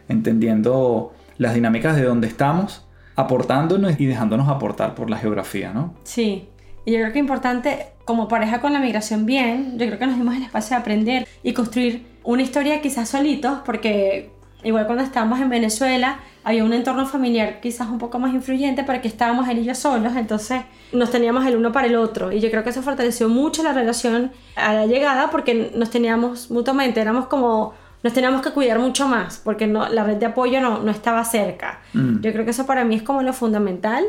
[0.07, 2.85] entendiendo las dinámicas de donde estamos,
[3.15, 5.95] aportándonos y dejándonos aportar por la geografía, ¿no?
[6.03, 6.47] Sí.
[6.85, 10.07] Y yo creo que es importante, como pareja con la migración bien, yo creo que
[10.07, 14.31] nos dimos el espacio de aprender y construir una historia quizás solitos, porque
[14.63, 19.07] igual cuando estábamos en Venezuela había un entorno familiar quizás un poco más influyente, porque
[19.07, 20.61] estábamos él y yo solos, entonces
[20.91, 22.31] nos teníamos el uno para el otro.
[22.31, 26.49] Y yo creo que eso fortaleció mucho la relación a la llegada, porque nos teníamos
[26.49, 27.73] mutuamente, éramos como
[28.03, 31.23] nos teníamos que cuidar mucho más porque no, la red de apoyo no, no estaba
[31.23, 31.81] cerca.
[31.93, 32.21] Mm.
[32.21, 34.03] Yo creo que eso para mí es como lo fundamental.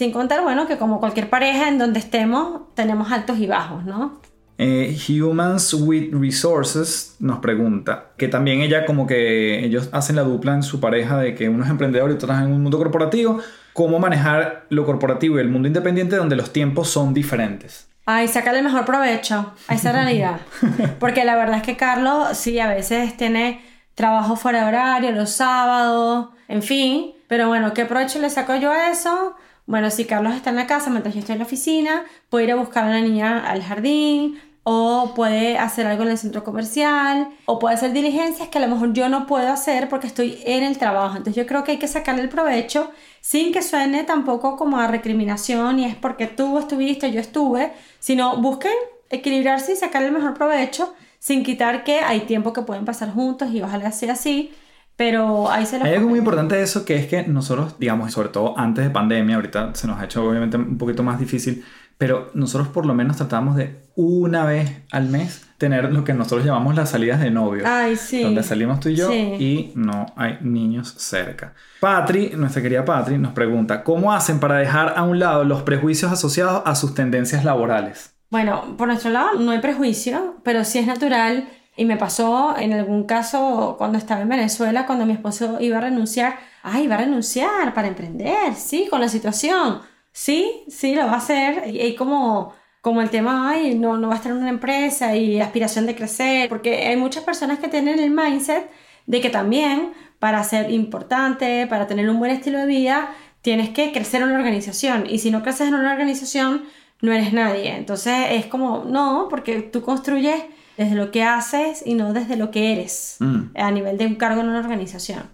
[0.00, 4.18] Sin contar, bueno, que como cualquier pareja en donde estemos, tenemos altos y bajos, ¿no?
[4.56, 10.54] Eh, Humans with Resources nos pregunta, que también ella como que ellos hacen la dupla
[10.54, 13.40] en su pareja de que uno es emprendedor y otro en un mundo corporativo,
[13.74, 17.86] cómo manejar lo corporativo y el mundo independiente donde los tiempos son diferentes.
[18.06, 20.40] Ay, sacarle el mejor provecho a esa realidad.
[20.98, 23.62] Porque la verdad es que Carlos sí a veces tiene
[23.94, 27.12] trabajo fuera de horario, los sábados, en fin.
[27.28, 29.36] Pero bueno, ¿qué provecho le saco yo a eso?
[29.70, 32.50] Bueno, si Carlos está en la casa mientras yo estoy en la oficina, puede ir
[32.50, 37.28] a buscar a la niña al jardín, o puede hacer algo en el centro comercial,
[37.46, 40.64] o puede hacer diligencias que a lo mejor yo no puedo hacer porque estoy en
[40.64, 41.18] el trabajo.
[41.18, 42.90] Entonces yo creo que hay que sacarle el provecho
[43.20, 48.38] sin que suene tampoco como a recriminación y es porque tú estuviste, yo estuve, sino
[48.38, 48.74] busquen
[49.08, 53.52] equilibrarse y sacarle el mejor provecho sin quitar que hay tiempo que pueden pasar juntos
[53.52, 54.52] y ojalá sea así
[55.00, 58.28] pero ahí se Hay algo muy importante de eso que es que nosotros, digamos, sobre
[58.28, 61.64] todo antes de pandemia, ahorita se nos ha hecho obviamente un poquito más difícil,
[61.96, 66.44] pero nosotros por lo menos tratamos de una vez al mes tener lo que nosotros
[66.44, 67.64] llamamos las salidas de novio.
[67.66, 68.22] Ay, sí.
[68.22, 71.54] Donde salimos tú y yo y no hay niños cerca.
[71.80, 76.12] Patri, nuestra querida Patri, nos pregunta, ¿cómo hacen para dejar a un lado los prejuicios
[76.12, 78.14] asociados a sus tendencias laborales?
[78.28, 81.48] Bueno, por nuestro lado no hay prejuicio, pero sí es natural
[81.80, 85.80] Y me pasó en algún caso cuando estaba en Venezuela, cuando mi esposo iba a
[85.80, 89.80] renunciar, ay, va a renunciar para emprender, sí, con la situación,
[90.12, 91.68] sí, sí, lo va a hacer.
[91.68, 92.52] Y, y como,
[92.82, 95.96] como el tema, ay, no, no va a estar en una empresa y aspiración de
[95.96, 98.70] crecer, porque hay muchas personas que tienen el mindset
[99.06, 103.90] de que también para ser importante, para tener un buen estilo de vida, tienes que
[103.90, 105.06] crecer en una organización.
[105.08, 106.64] Y si no creces en una organización,
[107.00, 107.74] no eres nadie.
[107.74, 110.44] Entonces es como, no, porque tú construyes
[110.76, 113.38] desde lo que haces y no desde lo que eres Mm.
[113.56, 115.24] a nivel de un cargo en una organización.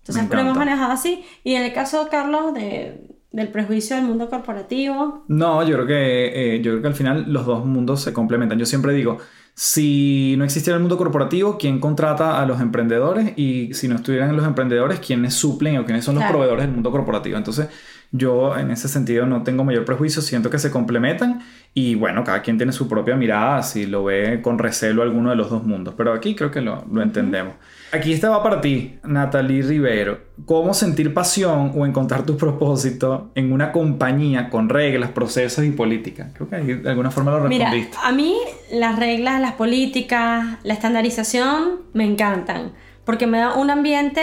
[0.00, 1.24] Entonces siempre hemos manejado así.
[1.44, 6.56] Y en el caso, Carlos, de, del prejuicio del mundo corporativo, No, yo creo que
[6.56, 8.58] eh, yo creo que al final los dos mundos se complementan.
[8.58, 9.18] Yo siempre digo,
[9.54, 13.32] si no existiera el mundo corporativo, ¿quién contrata a los emprendedores?
[13.36, 16.34] Y si no estuvieran los emprendedores, ¿quiénes suplen o quiénes son los Claro.
[16.38, 17.36] proveedores del mundo corporativo?
[17.36, 17.68] Entonces,
[18.12, 21.40] yo en ese sentido no tengo mayor prejuicio, siento que se complementan
[21.74, 25.36] y bueno, cada quien tiene su propia mirada, si lo ve con recelo alguno de
[25.36, 27.54] los dos mundos, pero aquí creo que lo, lo entendemos.
[27.92, 30.18] Aquí está va para ti, Natalie Rivero.
[30.46, 36.30] ¿Cómo sentir pasión o encontrar tu propósito en una compañía con reglas, procesos y política?
[36.34, 37.96] Creo que ahí de alguna forma lo Mira, respondiste.
[38.02, 38.34] a mí
[38.72, 42.72] las reglas, las políticas, la estandarización me encantan,
[43.04, 44.22] porque me da un ambiente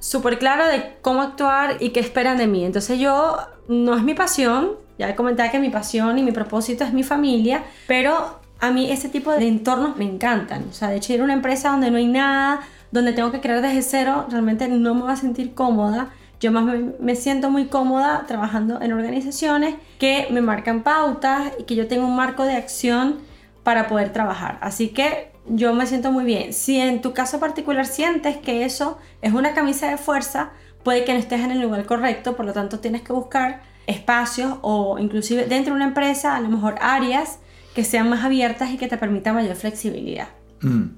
[0.00, 2.64] súper claro de cómo actuar y qué esperan de mí.
[2.64, 3.38] Entonces yo,
[3.68, 7.62] no es mi pasión, ya comenté que mi pasión y mi propósito es mi familia,
[7.86, 10.66] pero a mí ese tipo de entornos me encantan.
[10.68, 13.40] O sea, de hecho ir a una empresa donde no hay nada, donde tengo que
[13.40, 16.10] crear desde cero, realmente no me voy a sentir cómoda.
[16.40, 16.64] Yo más
[16.98, 22.06] me siento muy cómoda trabajando en organizaciones que me marcan pautas y que yo tengo
[22.06, 23.18] un marco de acción
[23.62, 24.58] para poder trabajar.
[24.62, 26.52] Así que yo me siento muy bien.
[26.52, 30.50] Si en tu caso particular sientes que eso es una camisa de fuerza,
[30.82, 34.54] puede que no estés en el lugar correcto, por lo tanto tienes que buscar espacios
[34.62, 37.38] o inclusive dentro de una empresa, a lo mejor áreas
[37.74, 40.28] que sean más abiertas y que te permitan mayor flexibilidad.
[40.60, 40.88] Mm.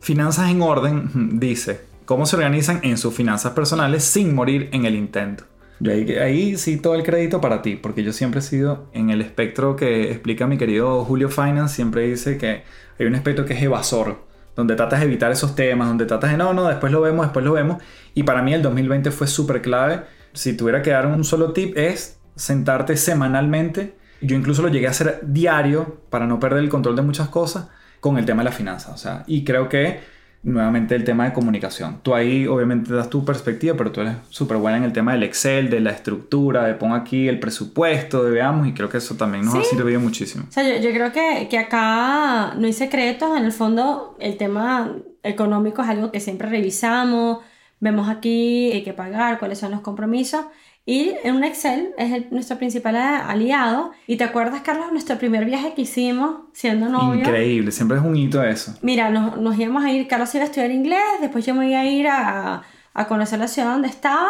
[0.00, 4.94] Finanzas en orden, dice, ¿cómo se organizan en sus finanzas personales sin morir en el
[4.94, 5.44] intento?
[5.80, 9.10] Yo ahí, ahí sí todo el crédito para ti, porque yo siempre he sido en
[9.10, 12.62] el espectro que explica mi querido Julio Finance, siempre dice que
[12.98, 16.36] hay un espectro que es evasor, donde tratas de evitar esos temas, donde tratas de
[16.36, 17.82] no, no, después lo vemos, después lo vemos.
[18.14, 20.02] Y para mí el 2020 fue súper clave.
[20.32, 23.96] Si tuviera que dar un solo tip es sentarte semanalmente.
[24.20, 27.68] Yo incluso lo llegué a hacer diario para no perder el control de muchas cosas
[28.00, 28.92] con el tema de la finanza.
[28.92, 30.00] O sea, y creo que
[30.44, 31.98] nuevamente el tema de comunicación.
[32.02, 35.22] Tú ahí obviamente das tu perspectiva, pero tú eres súper buena en el tema del
[35.24, 39.16] Excel, de la estructura, de pon aquí el presupuesto, de veamos, y creo que eso
[39.16, 39.76] también nos ha Sí.
[39.76, 40.44] servido muchísimo.
[40.48, 44.36] O sea, yo, yo creo que, que acá no hay secretos, en el fondo el
[44.36, 44.92] tema
[45.22, 47.38] económico es algo que siempre revisamos,
[47.80, 50.44] vemos aquí hay que pagar, cuáles son los compromisos,
[50.86, 53.92] y en un Excel es el- nuestro principal aliado.
[54.06, 57.26] Y te acuerdas, Carlos, nuestro primer viaje que hicimos siendo novios.
[57.26, 58.74] Increíble, siempre es un hito eso.
[58.82, 61.80] Mira, nos, nos íbamos a ir, Carlos iba a estudiar inglés, después yo me iba
[61.80, 62.62] a ir a,
[62.92, 64.28] a conocer la ciudad donde estaba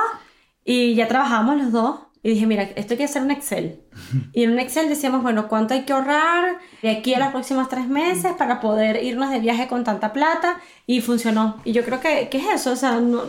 [0.64, 2.00] y ya trabajábamos los dos.
[2.22, 3.80] Y dije, mira, esto hay que hacer un Excel.
[4.32, 7.68] Y en un Excel decíamos, bueno, ¿cuánto hay que ahorrar de aquí a los próximos
[7.68, 10.56] tres meses para poder irnos de viaje con tanta plata?
[10.86, 11.60] Y funcionó.
[11.64, 13.20] Y yo creo que, que es eso, o sea, no,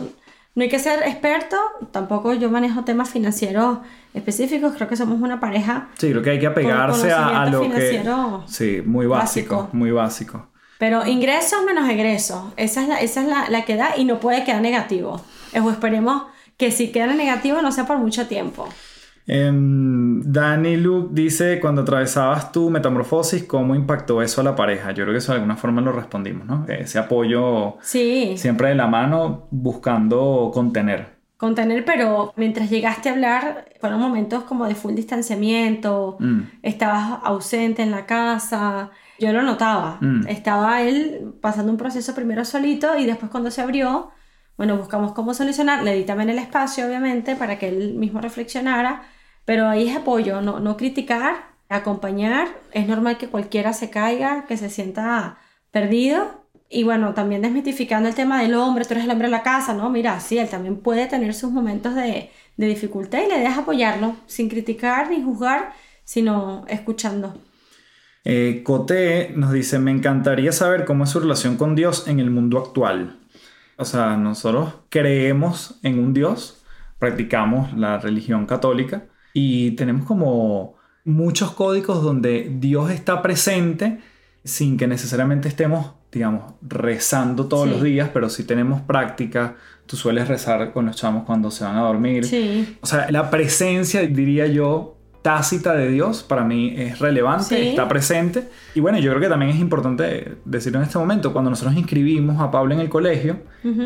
[0.56, 1.56] no hay que ser experto,
[1.92, 3.78] tampoco yo manejo temas financieros
[4.14, 7.58] específicos, creo que somos una pareja Sí, creo que hay que apegarse a, a lo
[7.58, 7.86] conocimiento que...
[7.88, 9.76] financiero Sí, muy básico, básico.
[9.76, 10.48] muy básico.
[10.78, 14.18] Pero ingresos menos egresos, esa es la, esa es la, la que da y no
[14.18, 15.20] puede quedar negativo.
[15.62, 16.24] O esperemos
[16.56, 18.68] que si queda negativo no sea por mucho tiempo.
[19.26, 24.92] Em, Danny Luke dice, cuando atravesabas tu metamorfosis, ¿cómo impactó eso a la pareja?
[24.92, 26.64] Yo creo que eso de alguna forma lo respondimos, ¿no?
[26.68, 31.16] Ese apoyo Sí, siempre de la mano buscando contener.
[31.38, 36.40] contener, pero mientras llegaste a hablar, fueron momentos como de full distanciamiento, Mm.
[36.62, 39.98] estabas ausente en la casa, yo lo notaba.
[40.00, 40.28] Mm.
[40.28, 44.10] Estaba él pasando un proceso primero solito y después cuando se abrió,
[44.56, 49.02] bueno, buscamos cómo solucionar, le di también el espacio, obviamente, para que él mismo reflexionara,
[49.46, 52.48] pero ahí es apoyo, no, no criticar, acompañar.
[52.72, 55.38] Es normal que cualquiera se caiga, que se sienta
[55.70, 56.44] perdido.
[56.68, 59.72] Y bueno, también desmitificando el tema del hombre, tú eres el hombre de la casa,
[59.72, 59.88] ¿no?
[59.88, 64.16] Mira, sí, él también puede tener sus momentos de, de dificultad y le dejas apoyarlo,
[64.26, 65.72] sin criticar ni juzgar,
[66.02, 67.34] sino escuchando.
[68.24, 72.32] Eh, Cote nos dice, me encantaría saber cómo es su relación con Dios en el
[72.32, 73.20] mundo actual.
[73.76, 76.64] O sea, nosotros creemos en un Dios,
[76.98, 79.04] practicamos la religión católica
[79.38, 83.98] y tenemos como muchos códigos donde Dios está presente
[84.44, 87.70] sin que necesariamente estemos, digamos, rezando todos Sí.
[87.70, 91.76] los días, pero si tenemos práctica, tú sueles rezar con los chamos cuando se van
[91.76, 92.24] a dormir.
[92.24, 92.78] Sí.
[92.80, 94.95] O sea, la presencia, diría yo,
[95.26, 97.68] tácita de Dios para mí es relevante, Sí.
[97.70, 98.48] está presente.
[98.76, 102.40] Y bueno, yo creo que también es importante decirlo en este momento, cuando nosotros inscribimos
[102.40, 103.38] a Paula en el colegio,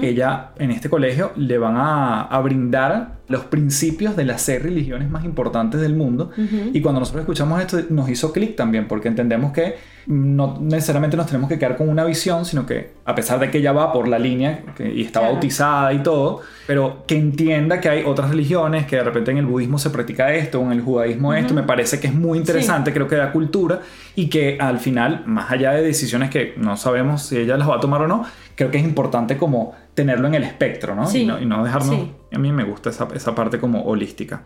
[0.03, 5.09] ella en este colegio le van a, a brindar los principios de las seis religiones
[5.09, 6.31] más importantes del mundo.
[6.75, 9.77] Y cuando nosotros escuchamos esto nos hizo clic también, porque entendemos que
[10.07, 13.59] no necesariamente nos tenemos que quedar con una visión, sino que a pesar de que
[13.59, 15.35] ella va por la línea que- y está Claro.
[15.35, 19.47] bautizada y todo, pero que entienda que hay otras religiones, que de repente en el
[19.47, 22.93] budismo se practica esto, o en el judaísmo esto, me parece que es muy interesante,
[22.93, 23.81] creo que da cultura
[24.15, 27.77] y que al final, más allá de decisiones que no sabemos si ella las va
[27.77, 28.25] a tomar o no,
[28.57, 31.07] creo que es importante como tenerlo en el espectro, ¿no?
[31.07, 31.23] Sí.
[31.23, 31.95] Y, no y no dejarnos...
[31.95, 32.13] Sí.
[32.33, 34.43] A mí me gusta esa, esa parte como holística.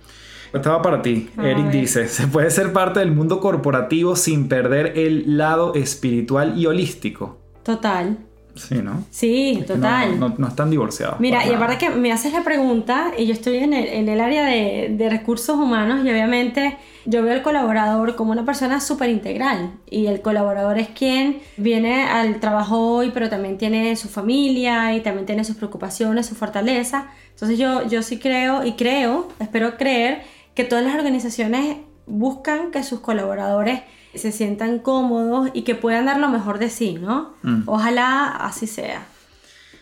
[0.55, 1.29] Estaba para ti.
[1.37, 1.73] A Eric ver.
[1.73, 7.39] dice, ¿se puede ser parte del mundo corporativo sin perder el lado espiritual y holístico?
[7.63, 8.19] Total.
[8.55, 9.03] Sí, ¿no?
[9.11, 10.21] Sí, total.
[10.21, 11.19] No, no- no están divorciados.
[11.19, 14.09] Mira, para y aparte que me haces la pregunta y yo estoy en el, en
[14.09, 18.79] el área de, de recursos humanos y obviamente yo veo al colaborador como una persona
[18.81, 24.09] súper integral y el colaborador es quien viene al trabajo hoy pero también tiene su
[24.09, 27.09] familia y también tiene sus preocupaciones, su fortaleza.
[27.31, 30.23] Entonces yo, yo sí creo y creo, espero creer
[30.55, 33.81] que todas las organizaciones buscan que sus colaboradores
[34.15, 37.35] se sientan cómodos y que puedan dar lo mejor de sí, ¿no?
[37.43, 37.63] Mm.
[37.67, 39.07] Ojalá así sea.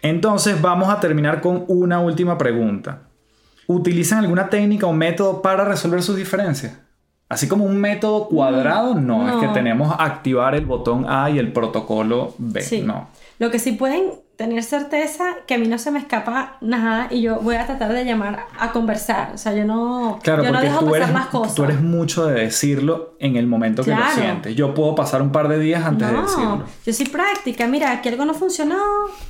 [0.00, 3.02] Entonces vamos a terminar con una última pregunta.
[3.66, 6.78] ¿Utilizan alguna técnica o método para resolver sus diferencias?
[7.28, 11.52] Así como un método cuadrado, no, es que tenemos activar el botón A y el
[11.52, 12.60] protocolo B.
[12.60, 12.82] Sí.
[12.82, 13.08] No.
[13.38, 17.22] Lo que sí pueden tener certeza que a mí no se me escapa nada y
[17.22, 19.32] yo voy a tratar de llamar a conversar.
[19.34, 21.54] O sea, yo no, Claro, yo no dejo pasar eres, las cosas.
[21.54, 24.14] tú eres mucho de decirlo en el momento que lo Claro.
[24.14, 24.54] sientes.
[24.54, 26.64] Yo puedo pasar un par de días antes de no, decirlo.
[26.86, 27.66] yo soy práctica.
[27.66, 28.78] Mira, que algo no funcionó,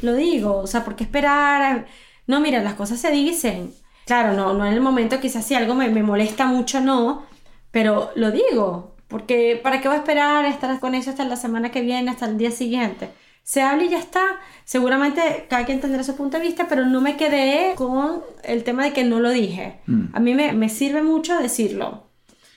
[0.03, 0.59] lo digo.
[0.59, 1.87] O sea, ¿por qué esperar?
[2.27, 3.73] No, mira, las cosas se dicen.
[4.07, 7.25] Claro, no, no en el momento, quizás si algo me, me molesta mucho, no.
[7.71, 8.95] Pero lo digo.
[9.09, 12.25] Porque ¿para qué voy a esperar estar con eso hasta la semana que viene, hasta
[12.27, 13.11] el día siguiente?
[13.43, 14.23] Se habla y ya está.
[14.65, 18.85] Seguramente cada quien tendrá su punto de vista, pero no me quedé con el tema
[18.85, 19.81] de que no lo dije.
[19.87, 20.05] Mm.
[20.15, 22.13] A mí me, me sirve mucho decirlo.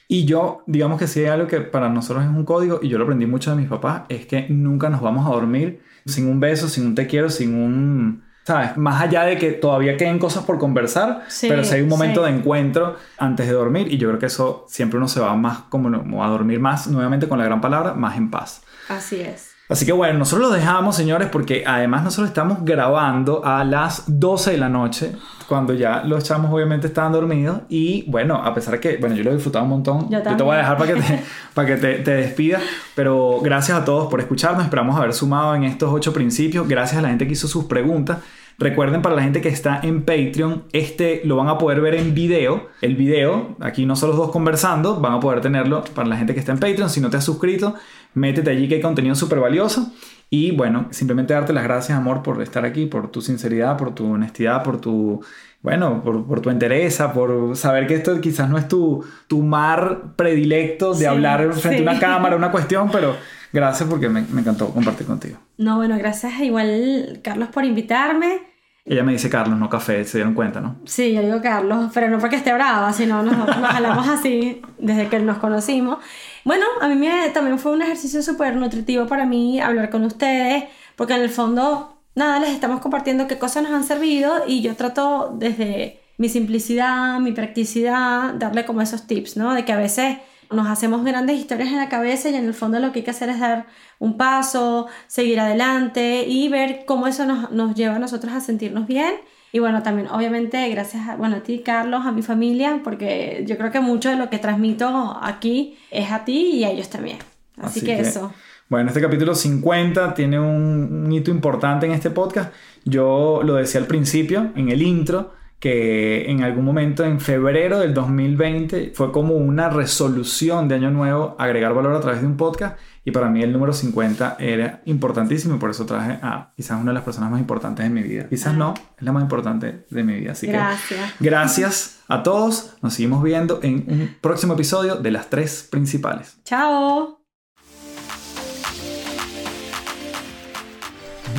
[0.07, 2.97] Y yo, digamos que sí hay algo que para nosotros es un código, y yo
[2.97, 6.39] lo aprendí mucho de mis papás, es que nunca nos vamos a dormir sin un
[6.39, 8.23] beso, sin un te quiero, sin un...
[8.43, 8.77] ¿Sabes?
[8.77, 12.23] Más allá de que todavía queden cosas por conversar, Sí, pero si hay un momento
[12.23, 12.31] sí.
[12.31, 15.61] de encuentro antes de dormir, y yo creo que eso siempre uno se va más
[15.61, 18.61] como, como a dormir más, nuevamente con la gran palabra, más en paz.
[18.87, 19.54] Así es.
[19.67, 24.51] Así que bueno, nosotros lo dejamos, señores, porque además nosotros estamos grabando a las 12
[24.51, 25.13] de la noche,
[25.47, 27.61] cuando ya los chamos obviamente estaban dormidos.
[27.67, 30.43] Y bueno, a pesar de que, bueno, yo lo he disfrutado un montón, Yo te
[30.43, 31.23] voy a dejar para que, te,
[31.55, 32.61] para que te, te despidas.
[32.93, 36.67] Pero gracias a todos por escucharnos, esperamos haber sumado en estos ocho principios.
[36.67, 38.19] Gracias a la gente que hizo sus preguntas.
[38.57, 42.13] Recuerden para la gente que está en Patreon, este lo van a poder ver en
[42.13, 42.69] video.
[42.81, 46.33] El video, aquí no son los dos conversando, van a poder tenerlo para la gente
[46.33, 46.89] que está en Patreon.
[46.89, 47.75] Si no te has suscrito,
[48.15, 49.91] métete allí que hay contenido súper valioso.
[50.29, 54.11] Y bueno, simplemente darte las gracias, amor, por estar aquí, por tu sinceridad, por tu
[54.11, 55.23] honestidad, por tu,
[55.61, 60.15] bueno, por, por tu entereza, por saber que esto quizás no es tu, tu mar
[60.15, 63.15] predilecto de Sí, hablar frente a una cámara, una cuestión, pero
[63.53, 65.37] gracias porque me, me encantó compartir contigo.
[65.57, 68.55] No, bueno, gracias igual, Carlos, por invitarme.
[68.87, 70.75] Ella me dice Carlos, no café, se dieron cuenta, ¿no?
[70.85, 75.07] Sí, yo digo Carlos, pero no porque esté brava, sino nos, nos hablamos así desde
[75.07, 75.97] que nos conocimos.
[76.45, 80.65] Bueno, a mí me, también fue un ejercicio súper nutritivo para mí hablar con ustedes,
[80.95, 84.75] porque en el fondo, nada, les estamos compartiendo qué cosas nos han servido y yo
[84.75, 89.55] trato desde mi simplicidad, mi practicidad, darle como esos tips, ¿no?
[89.55, 90.19] De que a veces
[90.51, 93.11] nos hacemos grandes historias en la cabeza y en el fondo lo que hay que
[93.11, 93.65] hacer es dar
[93.97, 98.85] un paso, seguir adelante y ver cómo eso nos, nos lleva a nosotros a sentirnos
[98.85, 99.15] bien.
[99.55, 103.57] Y bueno, también obviamente gracias a, bueno, a ti, Carlos, a mi familia, porque yo
[103.57, 107.19] creo que mucho de lo que transmito aquí es a ti y a ellos también.
[107.55, 108.33] Así, que, eso.
[108.67, 112.53] Bueno, este capítulo 50 tiene un, un hito importante en este podcast.
[112.83, 117.93] Yo lo decía al principio, en el intro, que en algún momento en febrero del
[117.93, 122.77] 2020 fue como una resolución de año nuevo agregar valor a través de un podcast
[123.05, 126.89] y para mí el número 50 era importantísimo y por eso traje a quizás una
[126.89, 128.27] de las personas más importantes de mi vida.
[128.27, 130.31] Quizás no, es la más importante de mi vida.
[130.31, 131.13] Así Gracias.
[131.13, 132.75] que gracias a todos.
[132.81, 136.39] Nos seguimos viendo en un próximo episodio de las tres principales.
[136.43, 137.21] Chao.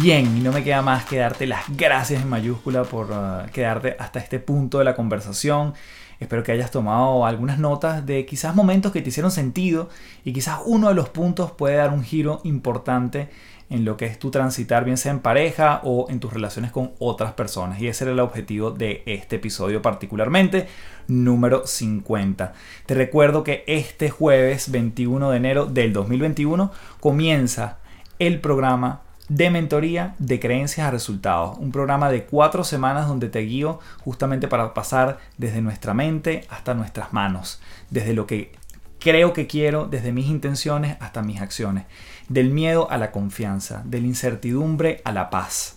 [0.01, 3.97] Bien, y no me queda más que darte las gracias en mayúscula por uh, quedarte
[3.99, 5.75] hasta este punto de la conversación.
[6.21, 9.89] Espero que hayas tomado algunas notas de quizás momentos que te hicieron sentido
[10.25, 13.29] y quizás uno de los puntos puede dar un giro importante
[13.69, 16.93] en lo que es tu transitar, bien sea en pareja o en tus relaciones con
[16.99, 17.81] otras personas.
[17.81, 20.69] Y ese era el objetivo de este episodio particularmente,
[21.09, 22.53] número 50.
[22.87, 26.71] Te recuerdo que este jueves 21 de enero del 2021
[27.01, 27.79] comienza
[28.19, 31.59] el programa de mentoría de creencias a resultados.
[31.59, 36.75] Un programa de cuatro semanas donde te guío justamente para pasar desde nuestra mente hasta
[36.75, 37.61] nuestras manos.
[37.91, 38.53] Desde lo que
[38.99, 41.85] creo que quiero, desde mis intenciones hasta mis acciones.
[42.29, 45.76] Del miedo a la confianza, de la incertidumbre a la paz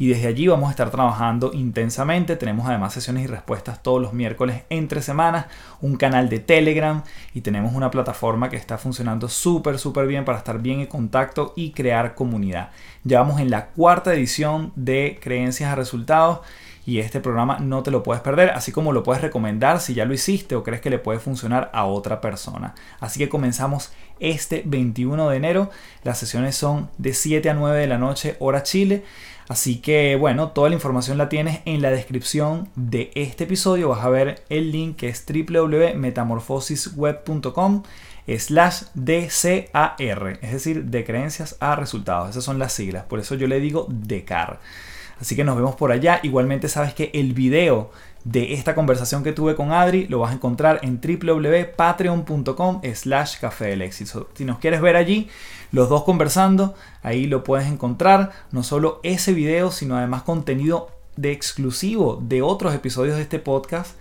[0.00, 2.34] y desde allí vamos a estar trabajando intensamente.
[2.34, 5.44] Tenemos además sesiones y respuestas todos los miércoles entre semanas,
[5.82, 7.02] un canal de Telegram
[7.34, 11.52] y tenemos una plataforma que está funcionando súper, súper bien para estar bien en contacto
[11.54, 12.70] y crear comunidad.
[13.04, 16.40] Ya vamos en la cuarta edición de Creencias a Resultados
[16.86, 20.06] y este programa no te lo puedes perder, así como lo puedes recomendar si ya
[20.06, 22.74] lo hiciste o crees que le puede funcionar a otra persona.
[23.00, 25.70] Así que comenzamos este 21 de enero.
[26.04, 29.04] Las sesiones son de 7 a 9 de la noche hora Chile.
[29.50, 33.88] Así que bueno, toda la información la tienes en la descripción de este episodio.
[33.88, 37.82] Vas a ver el link que es www.metamorfosisweb.com
[38.38, 42.30] slash DCAR, es decir, de creencias a resultados.
[42.30, 44.60] Esas son las siglas, por eso yo le digo DECAR.
[45.20, 46.20] Así que nos vemos por allá.
[46.22, 47.90] Igualmente sabes que el video
[48.22, 53.64] de esta conversación que tuve con Adri lo vas a encontrar en www.patreon.com slash café
[53.66, 54.28] del éxito.
[54.34, 55.28] Si nos quieres ver allí,
[55.72, 58.30] los dos conversando, ahí lo puedes encontrar.
[58.52, 63.96] No solo ese video, sino además contenido de exclusivo de otros episodios de este podcast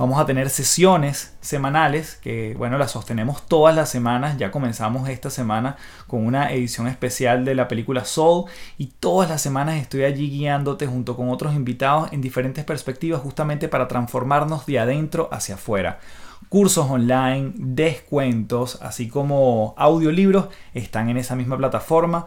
[0.00, 4.38] Vamos a tener sesiones semanales que, bueno, las sostenemos todas las semanas.
[4.38, 5.76] Ya comenzamos esta semana
[6.06, 8.46] con una edición especial de la película Soul
[8.78, 13.68] y todas las semanas estoy allí guiándote junto con otros invitados en diferentes perspectivas justamente
[13.68, 16.00] para transformarnos de adentro hacia afuera.
[16.48, 22.26] Cursos online, descuentos, así como audiolibros están en esa misma plataforma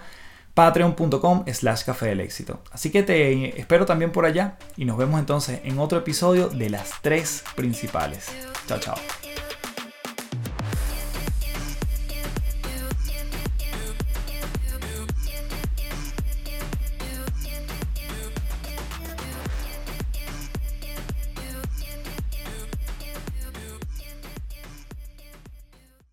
[0.54, 2.60] patreon.com slash café del éxito.
[2.72, 6.70] Así que te espero también por allá y nos vemos entonces en otro episodio de
[6.70, 8.28] las tres principales.
[8.68, 8.96] Chao, chao.